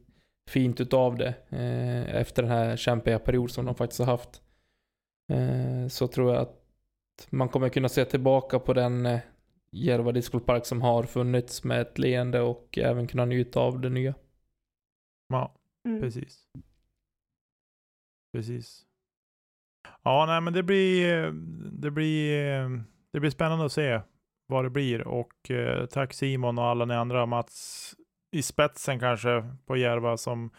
fint 0.50 0.82
utav 0.82 1.18
det 1.18 1.36
efter 2.08 2.42
den 2.42 2.52
här 2.52 2.78
kämpiga 2.78 3.20
period 3.20 3.52
som 3.52 3.66
de 3.66 3.76
faktiskt 3.76 4.00
har 4.00 4.06
haft 4.06 4.42
så 5.90 6.08
tror 6.08 6.34
jag 6.34 6.42
att 6.42 6.63
man 7.30 7.50
kommer 7.50 7.70
kunna 7.70 7.90
se 7.90 8.06
tillbaka 8.06 8.60
på 8.60 8.74
den 8.74 9.06
eh, 9.06 9.20
Järva 9.72 10.12
discgolfpark 10.12 10.66
som 10.66 10.82
har 10.82 11.04
funnits 11.04 11.64
med 11.64 11.82
ett 11.82 11.98
leende 11.98 12.42
och 12.42 12.78
även 12.78 13.08
kunna 13.08 13.26
njuta 13.26 13.60
av 13.60 13.80
det 13.80 13.90
nya. 13.90 14.14
Ja, 15.30 15.56
mm. 15.88 16.02
precis. 16.02 16.44
Precis. 18.34 18.86
Ja, 20.04 20.26
nej, 20.26 20.42
men 20.42 20.54
det 20.54 20.64
blir, 20.64 21.32
det 21.72 21.92
blir, 21.92 22.84
det 23.12 23.20
blir 23.20 23.30
spännande 23.30 23.66
att 23.66 23.72
se 23.72 24.02
vad 24.48 24.66
det 24.66 24.70
blir 24.70 25.08
och 25.08 25.52
eh, 25.52 25.86
tack 25.86 26.14
Simon 26.14 26.58
och 26.58 26.66
alla 26.66 26.86
ni 26.86 26.94
andra, 26.94 27.26
Mats 27.26 27.94
i 28.32 28.42
spetsen 28.42 29.00
kanske 29.00 29.50
på 29.66 29.78
Järva 29.78 30.18
som 30.18 30.50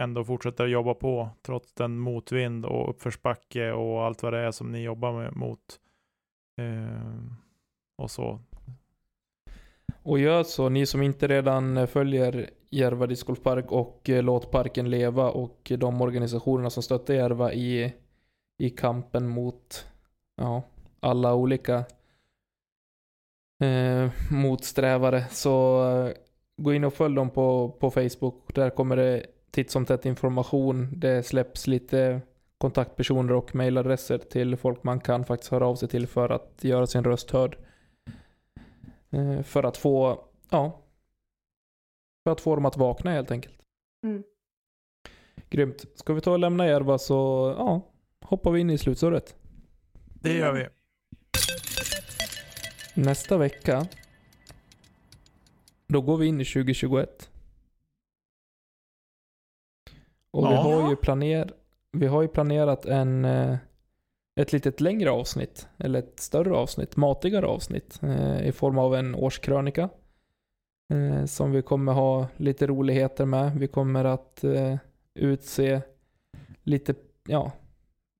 ändå 0.00 0.24
fortsätter 0.24 0.66
jobba 0.66 0.94
på 0.94 1.30
trots 1.42 1.74
den 1.74 1.98
motvind 1.98 2.66
och 2.66 2.90
uppförsbacke 2.90 3.72
och 3.72 4.04
allt 4.04 4.22
vad 4.22 4.32
det 4.32 4.38
är 4.38 4.50
som 4.50 4.72
ni 4.72 4.82
jobbar 4.82 5.12
med, 5.12 5.36
mot. 5.36 5.80
Eh, 6.58 7.22
och 7.96 8.10
så. 8.10 8.40
Och 10.02 10.18
gör 10.18 10.42
så, 10.42 10.68
ni 10.68 10.86
som 10.86 11.02
inte 11.02 11.26
redan 11.28 11.76
eh, 11.76 11.86
följer 11.86 12.50
Järva 12.70 13.06
discgolfpark 13.06 13.72
och 13.72 14.10
eh, 14.10 14.22
Låt 14.22 14.50
parken 14.50 14.90
leva 14.90 15.30
och 15.30 15.72
de 15.78 16.00
organisationerna 16.00 16.70
som 16.70 16.82
stöttar 16.82 17.14
Järva 17.14 17.52
i, 17.52 17.94
i 18.58 18.70
kampen 18.70 19.28
mot 19.28 19.86
ja, 20.36 20.62
alla 21.00 21.34
olika 21.34 21.84
eh, 23.64 24.10
motsträvare. 24.30 25.24
Så 25.30 25.84
eh, 25.90 26.12
gå 26.56 26.74
in 26.74 26.84
och 26.84 26.94
följ 26.94 27.14
dem 27.14 27.30
på, 27.30 27.76
på 27.80 27.90
Facebook. 27.90 28.54
Där 28.54 28.70
kommer 28.70 28.96
det 28.96 29.26
titt 29.50 29.70
som 29.70 29.86
tätt 29.86 30.06
information. 30.06 30.88
Det 30.92 31.26
släpps 31.26 31.66
lite 31.66 32.20
kontaktpersoner 32.58 33.32
och 33.32 33.54
mailadresser 33.54 34.18
till 34.18 34.56
folk 34.56 34.82
man 34.82 35.00
kan 35.00 35.24
faktiskt 35.24 35.52
höra 35.52 35.66
av 35.66 35.76
sig 35.76 35.88
till 35.88 36.06
för 36.06 36.28
att 36.28 36.64
göra 36.64 36.86
sin 36.86 37.04
röst 37.04 37.30
hörd. 37.30 37.58
Eh, 39.10 39.42
för 39.42 39.62
att 39.62 39.76
få, 39.76 40.24
ja, 40.50 40.80
för 42.24 42.32
att 42.32 42.40
få 42.40 42.54
dem 42.54 42.64
att 42.66 42.76
vakna 42.76 43.10
helt 43.10 43.30
enkelt. 43.30 43.54
Mm. 44.06 44.22
Grymt. 45.50 45.84
Ska 45.94 46.14
vi 46.14 46.20
ta 46.20 46.32
och 46.32 46.38
lämna 46.38 46.66
Järva 46.66 46.98
så, 46.98 47.14
ja, 47.58 47.80
hoppar 48.20 48.50
vi 48.50 48.60
in 48.60 48.70
i 48.70 48.78
slutsurret. 48.78 49.36
Det 50.14 50.32
gör 50.32 50.52
vi. 50.52 50.66
Nästa 52.94 53.36
vecka, 53.36 53.86
då 55.86 56.00
går 56.00 56.16
vi 56.16 56.26
in 56.26 56.40
i 56.40 56.44
2021. 56.44 57.30
Och 60.30 60.44
vi, 60.46 60.50
Ja. 60.54 60.60
har 60.62 60.90
ju 60.90 60.96
planer, 60.96 61.52
vi 61.92 62.06
har 62.06 62.22
ju 62.22 62.28
planerat 62.28 62.86
en, 62.86 63.24
eh, 63.24 63.56
ett 64.40 64.52
litet 64.52 64.80
längre 64.80 65.10
avsnitt, 65.10 65.68
eller 65.78 65.98
ett 65.98 66.20
större 66.20 66.54
avsnitt, 66.56 66.96
matigare 66.96 67.46
avsnitt, 67.46 67.98
eh, 68.02 68.48
i 68.48 68.52
form 68.52 68.78
av 68.78 68.94
en 68.94 69.14
årskrönika. 69.14 69.88
eh, 70.92 71.24
Som 71.24 71.52
vi 71.52 71.62
kommer 71.62 71.92
ha 71.92 72.26
lite 72.36 72.66
roligheter 72.66 73.24
med. 73.24 73.56
Vi 73.58 73.68
kommer 73.68 74.04
att 74.04 74.44
utse 75.14 75.82
lite, 76.62 76.94
ja, 77.28 77.52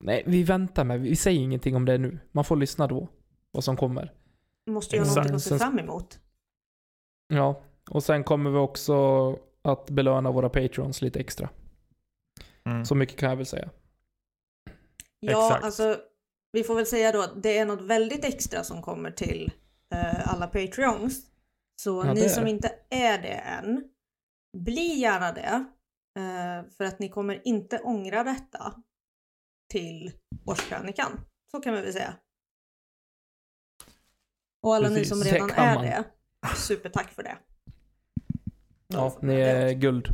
nej 0.04 0.22
vi 0.26 0.42
väntar 0.42 0.84
med, 0.84 1.00
vi 1.00 1.16
säger 1.16 1.40
ingenting 1.40 1.76
om 1.76 1.84
det 1.84 1.98
nu. 1.98 2.18
Man 2.32 2.44
får 2.44 2.56
lyssna 2.56 2.86
då, 2.86 3.08
vad 3.50 3.64
som 3.64 3.76
kommer. 3.76 4.12
Måste 4.66 4.96
Exakt. 4.96 5.16
någonting 5.16 5.34
att 5.36 5.42
se 5.42 5.58
fram 5.58 5.78
emot. 5.78 6.18
Ja, 7.28 7.60
och 7.90 8.02
sen 8.02 8.24
kommer 8.24 8.50
vi 8.50 8.58
också 8.58 8.94
att 9.62 9.90
belöna 9.90 10.30
våra 10.30 10.48
patrons 10.48 11.02
lite 11.02 11.20
extra. 11.20 11.48
Mm. 12.68 12.84
Så 12.84 12.94
mycket 12.94 13.16
kan 13.16 13.28
jag 13.28 13.36
väl 13.36 13.46
säga. 13.46 13.70
Ja, 15.20 15.46
Exakt. 15.46 15.64
alltså 15.64 16.00
vi 16.52 16.64
får 16.64 16.74
väl 16.74 16.86
säga 16.86 17.12
då 17.12 17.22
att 17.22 17.42
det 17.42 17.58
är 17.58 17.66
något 17.66 17.80
väldigt 17.80 18.24
extra 18.24 18.64
som 18.64 18.82
kommer 18.82 19.10
till 19.10 19.52
eh, 19.94 20.32
alla 20.32 20.46
Patreons. 20.46 21.26
Så 21.82 22.04
Ja, 22.06 22.14
ni 22.14 22.28
som 22.28 22.46
inte 22.46 22.74
är 22.90 23.22
det 23.22 23.34
än, 23.34 23.84
bli 24.58 24.94
gärna 24.94 25.32
det. 25.32 25.64
Eh, 26.18 26.70
för 26.76 26.84
att 26.84 26.98
ni 26.98 27.08
kommer 27.08 27.42
inte 27.44 27.78
ångra 27.78 28.24
detta 28.24 28.74
till 29.72 30.12
årskrönikan. 30.44 31.20
Så 31.50 31.60
kan 31.60 31.74
vi 31.74 31.80
väl 31.80 31.92
säga. 31.92 32.14
Och 34.62 34.74
alla 34.74 34.88
Precis, 34.88 35.12
ni 35.12 35.22
som 35.22 35.32
redan 35.32 35.50
är 35.50 35.74
man. 35.74 35.84
det, 35.84 36.04
supertack 36.56 37.10
för 37.10 37.22
det. 37.22 37.38
Ja, 38.86 39.18
ni 39.22 39.34
är 39.34 39.72
guld. 39.72 40.08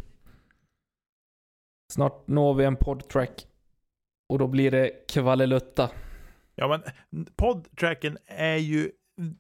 Snart 1.93 2.29
når 2.29 2.55
vi 2.55 2.65
en 2.65 2.77
podtrack. 2.77 3.47
Och 4.29 4.39
då 4.39 4.47
blir 4.47 4.71
det 4.71 5.07
kvalilutta. 5.09 5.91
Ja, 6.55 6.69
men 6.69 6.83
podtracken 7.37 8.19
är 8.27 8.57
ju, 8.57 8.91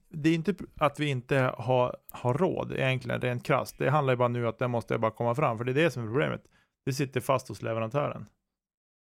det 0.08 0.28
är 0.28 0.34
inte 0.34 0.54
att 0.76 1.00
vi 1.00 1.06
inte 1.06 1.36
har, 1.58 1.96
har 2.10 2.34
råd 2.34 2.72
egentligen 2.72 3.20
rent 3.20 3.44
krasst. 3.44 3.78
Det 3.78 3.90
handlar 3.90 4.12
ju 4.12 4.16
bara 4.16 4.28
nu 4.28 4.48
att 4.48 4.58
det 4.58 4.68
måste 4.68 4.98
bara 4.98 5.10
komma 5.10 5.34
fram, 5.34 5.58
för 5.58 5.64
det 5.64 5.72
är 5.72 5.84
det 5.84 5.90
som 5.90 6.02
är 6.02 6.06
problemet. 6.06 6.42
Det 6.84 6.92
sitter 6.92 7.20
fast 7.20 7.48
hos 7.48 7.62
leverantören. 7.62 8.26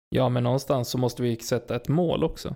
Ja, 0.09 0.29
men 0.29 0.45
någonstans 0.45 0.89
så 0.89 0.99
måste 0.99 1.23
vi 1.23 1.37
sätta 1.37 1.77
ett 1.77 1.89
mål 1.89 2.25
också. 2.25 2.55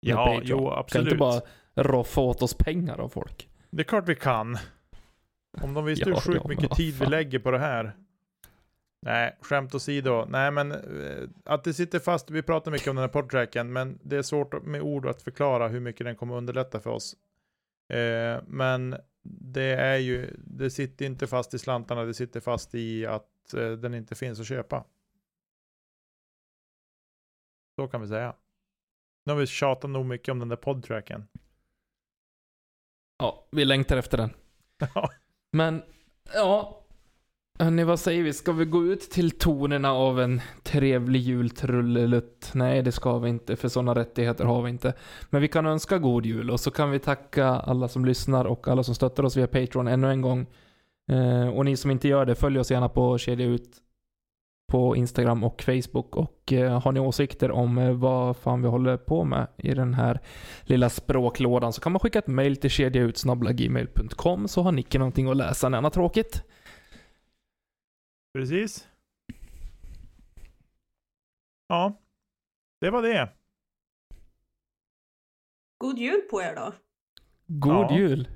Ja, 0.00 0.40
jo, 0.44 0.68
Kan 0.68 0.78
absolut. 0.78 1.06
inte 1.06 1.16
bara 1.18 1.40
roffa 1.74 2.20
åt 2.20 2.42
oss 2.42 2.54
pengar 2.54 2.98
av 2.98 3.08
folk. 3.08 3.48
Det 3.70 3.82
är 3.82 3.84
klart 3.84 4.08
vi 4.08 4.16
kan. 4.16 4.58
Om 5.62 5.74
de 5.74 5.84
visste 5.84 6.08
Ja, 6.10 6.14
hur 6.14 6.20
sjukt 6.20 6.40
ja, 6.44 6.48
mycket 6.48 6.70
tid 6.70 6.94
vi 6.94 7.06
lägger 7.06 7.38
på 7.38 7.50
det 7.50 7.58
här. 7.58 7.96
Nej, 9.02 9.36
skämt 9.40 9.74
åsido. 9.74 10.24
Nej, 10.28 10.50
men 10.50 10.72
eh, 10.72 11.28
att 11.44 11.64
det 11.64 11.74
sitter 11.74 11.98
fast. 11.98 12.30
Vi 12.30 12.42
pratar 12.42 12.70
mycket 12.70 12.88
om 12.88 12.96
den 12.96 13.02
här 13.02 13.08
podtracken, 13.08 13.72
men 13.72 13.98
det 14.02 14.16
är 14.16 14.22
svårt 14.22 14.62
med 14.62 14.82
ord 14.82 15.06
att 15.06 15.22
förklara 15.22 15.68
hur 15.68 15.80
mycket 15.80 16.06
den 16.06 16.16
kommer 16.16 16.34
underlätta 16.36 16.80
för 16.80 16.90
oss. 16.90 17.16
Eh, 17.92 18.42
men 18.46 18.96
det 19.22 19.74
är 19.74 19.96
ju, 19.96 20.36
det 20.38 20.70
sitter 20.70 21.06
inte 21.06 21.26
fast 21.26 21.54
i 21.54 21.58
slantarna, 21.58 22.04
det 22.04 22.14
sitter 22.14 22.40
fast 22.40 22.74
i 22.74 23.06
att 23.06 23.54
eh, 23.54 23.70
den 23.70 23.94
inte 23.94 24.14
finns 24.14 24.40
att 24.40 24.46
köpa. 24.46 24.84
Så 27.76 27.88
kan 27.88 28.00
vi 28.00 28.08
säga. 28.08 28.34
Nu 29.24 29.32
har 29.32 29.40
vi 29.40 29.46
tjatat 29.46 29.90
nog 29.90 30.06
mycket 30.06 30.28
om 30.28 30.38
den 30.38 30.48
där 30.48 30.56
podtracken. 30.56 31.28
Ja, 33.18 33.48
vi 33.50 33.64
längtar 33.64 33.96
efter 33.96 34.18
den. 34.18 34.30
Men, 35.52 35.82
ja. 36.34 36.79
Hörni, 37.60 37.84
vad 37.84 38.00
säger 38.00 38.22
vi? 38.22 38.32
Ska 38.32 38.52
vi 38.52 38.64
gå 38.64 38.84
ut 38.84 39.00
till 39.00 39.30
tonerna 39.30 39.92
av 39.92 40.20
en 40.20 40.40
trevlig 40.62 41.20
jultrullelutt? 41.20 42.50
Nej, 42.54 42.82
det 42.82 42.92
ska 42.92 43.18
vi 43.18 43.28
inte, 43.28 43.56
för 43.56 43.68
sådana 43.68 43.94
rättigheter 43.94 44.44
har 44.44 44.62
vi 44.62 44.70
inte. 44.70 44.94
Men 45.30 45.42
vi 45.42 45.48
kan 45.48 45.66
önska 45.66 45.98
god 45.98 46.26
jul 46.26 46.50
och 46.50 46.60
så 46.60 46.70
kan 46.70 46.90
vi 46.90 46.98
tacka 46.98 47.46
alla 47.46 47.88
som 47.88 48.04
lyssnar 48.04 48.44
och 48.44 48.68
alla 48.68 48.82
som 48.82 48.94
stöttar 48.94 49.24
oss 49.24 49.36
via 49.36 49.46
Patreon 49.46 49.88
ännu 49.88 50.10
en 50.10 50.20
gång. 50.20 50.46
Eh, 51.10 51.48
och 51.48 51.64
ni 51.64 51.76
som 51.76 51.90
inte 51.90 52.08
gör 52.08 52.26
det, 52.26 52.34
följ 52.34 52.58
oss 52.58 52.70
gärna 52.70 52.88
på 52.88 53.18
Kedja 53.18 53.46
Ut 53.46 53.70
på 54.72 54.96
Instagram 54.96 55.44
och 55.44 55.62
Facebook. 55.62 56.16
Och 56.16 56.52
eh, 56.52 56.80
har 56.80 56.92
ni 56.92 57.00
åsikter 57.00 57.50
om 57.50 57.78
eh, 57.78 57.92
vad 57.92 58.36
fan 58.36 58.62
vi 58.62 58.68
håller 58.68 58.96
på 58.96 59.24
med 59.24 59.46
i 59.56 59.74
den 59.74 59.94
här 59.94 60.20
lilla 60.62 60.88
språklådan 60.88 61.72
så 61.72 61.80
kan 61.80 61.92
man 61.92 62.00
skicka 62.00 62.18
ett 62.18 62.26
mail 62.26 62.56
till 62.56 62.70
kedjautsnabblagmail.com 62.70 64.48
så 64.48 64.62
har 64.62 64.72
Nicke 64.72 64.98
någonting 64.98 65.30
att 65.30 65.36
läsa 65.36 65.68
när 65.68 65.76
han 65.76 65.84
har 65.84 65.90
tråkigt. 65.90 66.42
Precis. 68.32 68.88
Ja, 71.68 72.00
det 72.80 72.90
var 72.90 73.02
det. 73.02 73.32
God 75.78 75.98
jul 75.98 76.20
på 76.30 76.42
er 76.42 76.54
då, 76.54 76.72
God 77.46 77.86
Ja. 77.90 77.96
jul! 77.98 78.28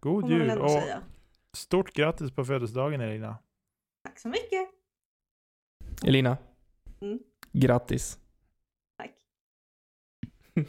God 0.00 0.30
jul 0.30 0.58
och 0.58 0.70
säga. 0.70 1.02
stort 1.56 1.92
grattis 1.92 2.30
på 2.30 2.44
födelsedagen 2.44 3.00
Elina. 3.00 3.38
Tack 4.04 4.18
så 4.18 4.28
mycket. 4.28 4.68
Elina. 6.06 6.36
Mm. 7.00 7.18
Grattis. 7.52 8.18
Tack. 8.98 9.10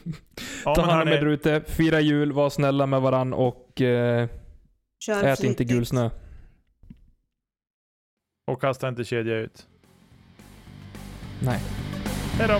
Ja, 0.65 0.75
Ta 0.75 0.81
men 0.81 0.89
hand 0.95 1.09
om 1.09 1.15
er 1.15 1.25
ute, 1.25 1.61
fira 1.61 1.99
jul, 1.99 2.31
var 2.31 2.49
snälla 2.49 2.85
med 2.85 3.01
varann 3.01 3.33
och 3.33 3.81
eh, 3.81 4.29
Kör 4.99 5.23
ät 5.23 5.43
inte 5.43 5.63
gul 5.63 5.85
snö. 5.85 6.09
Och 8.47 8.61
kasta 8.61 8.87
inte 8.87 9.03
kedja 9.03 9.35
ut. 9.37 9.67
Nej. 11.39 11.59
Hej 12.39 12.47
då! 12.47 12.59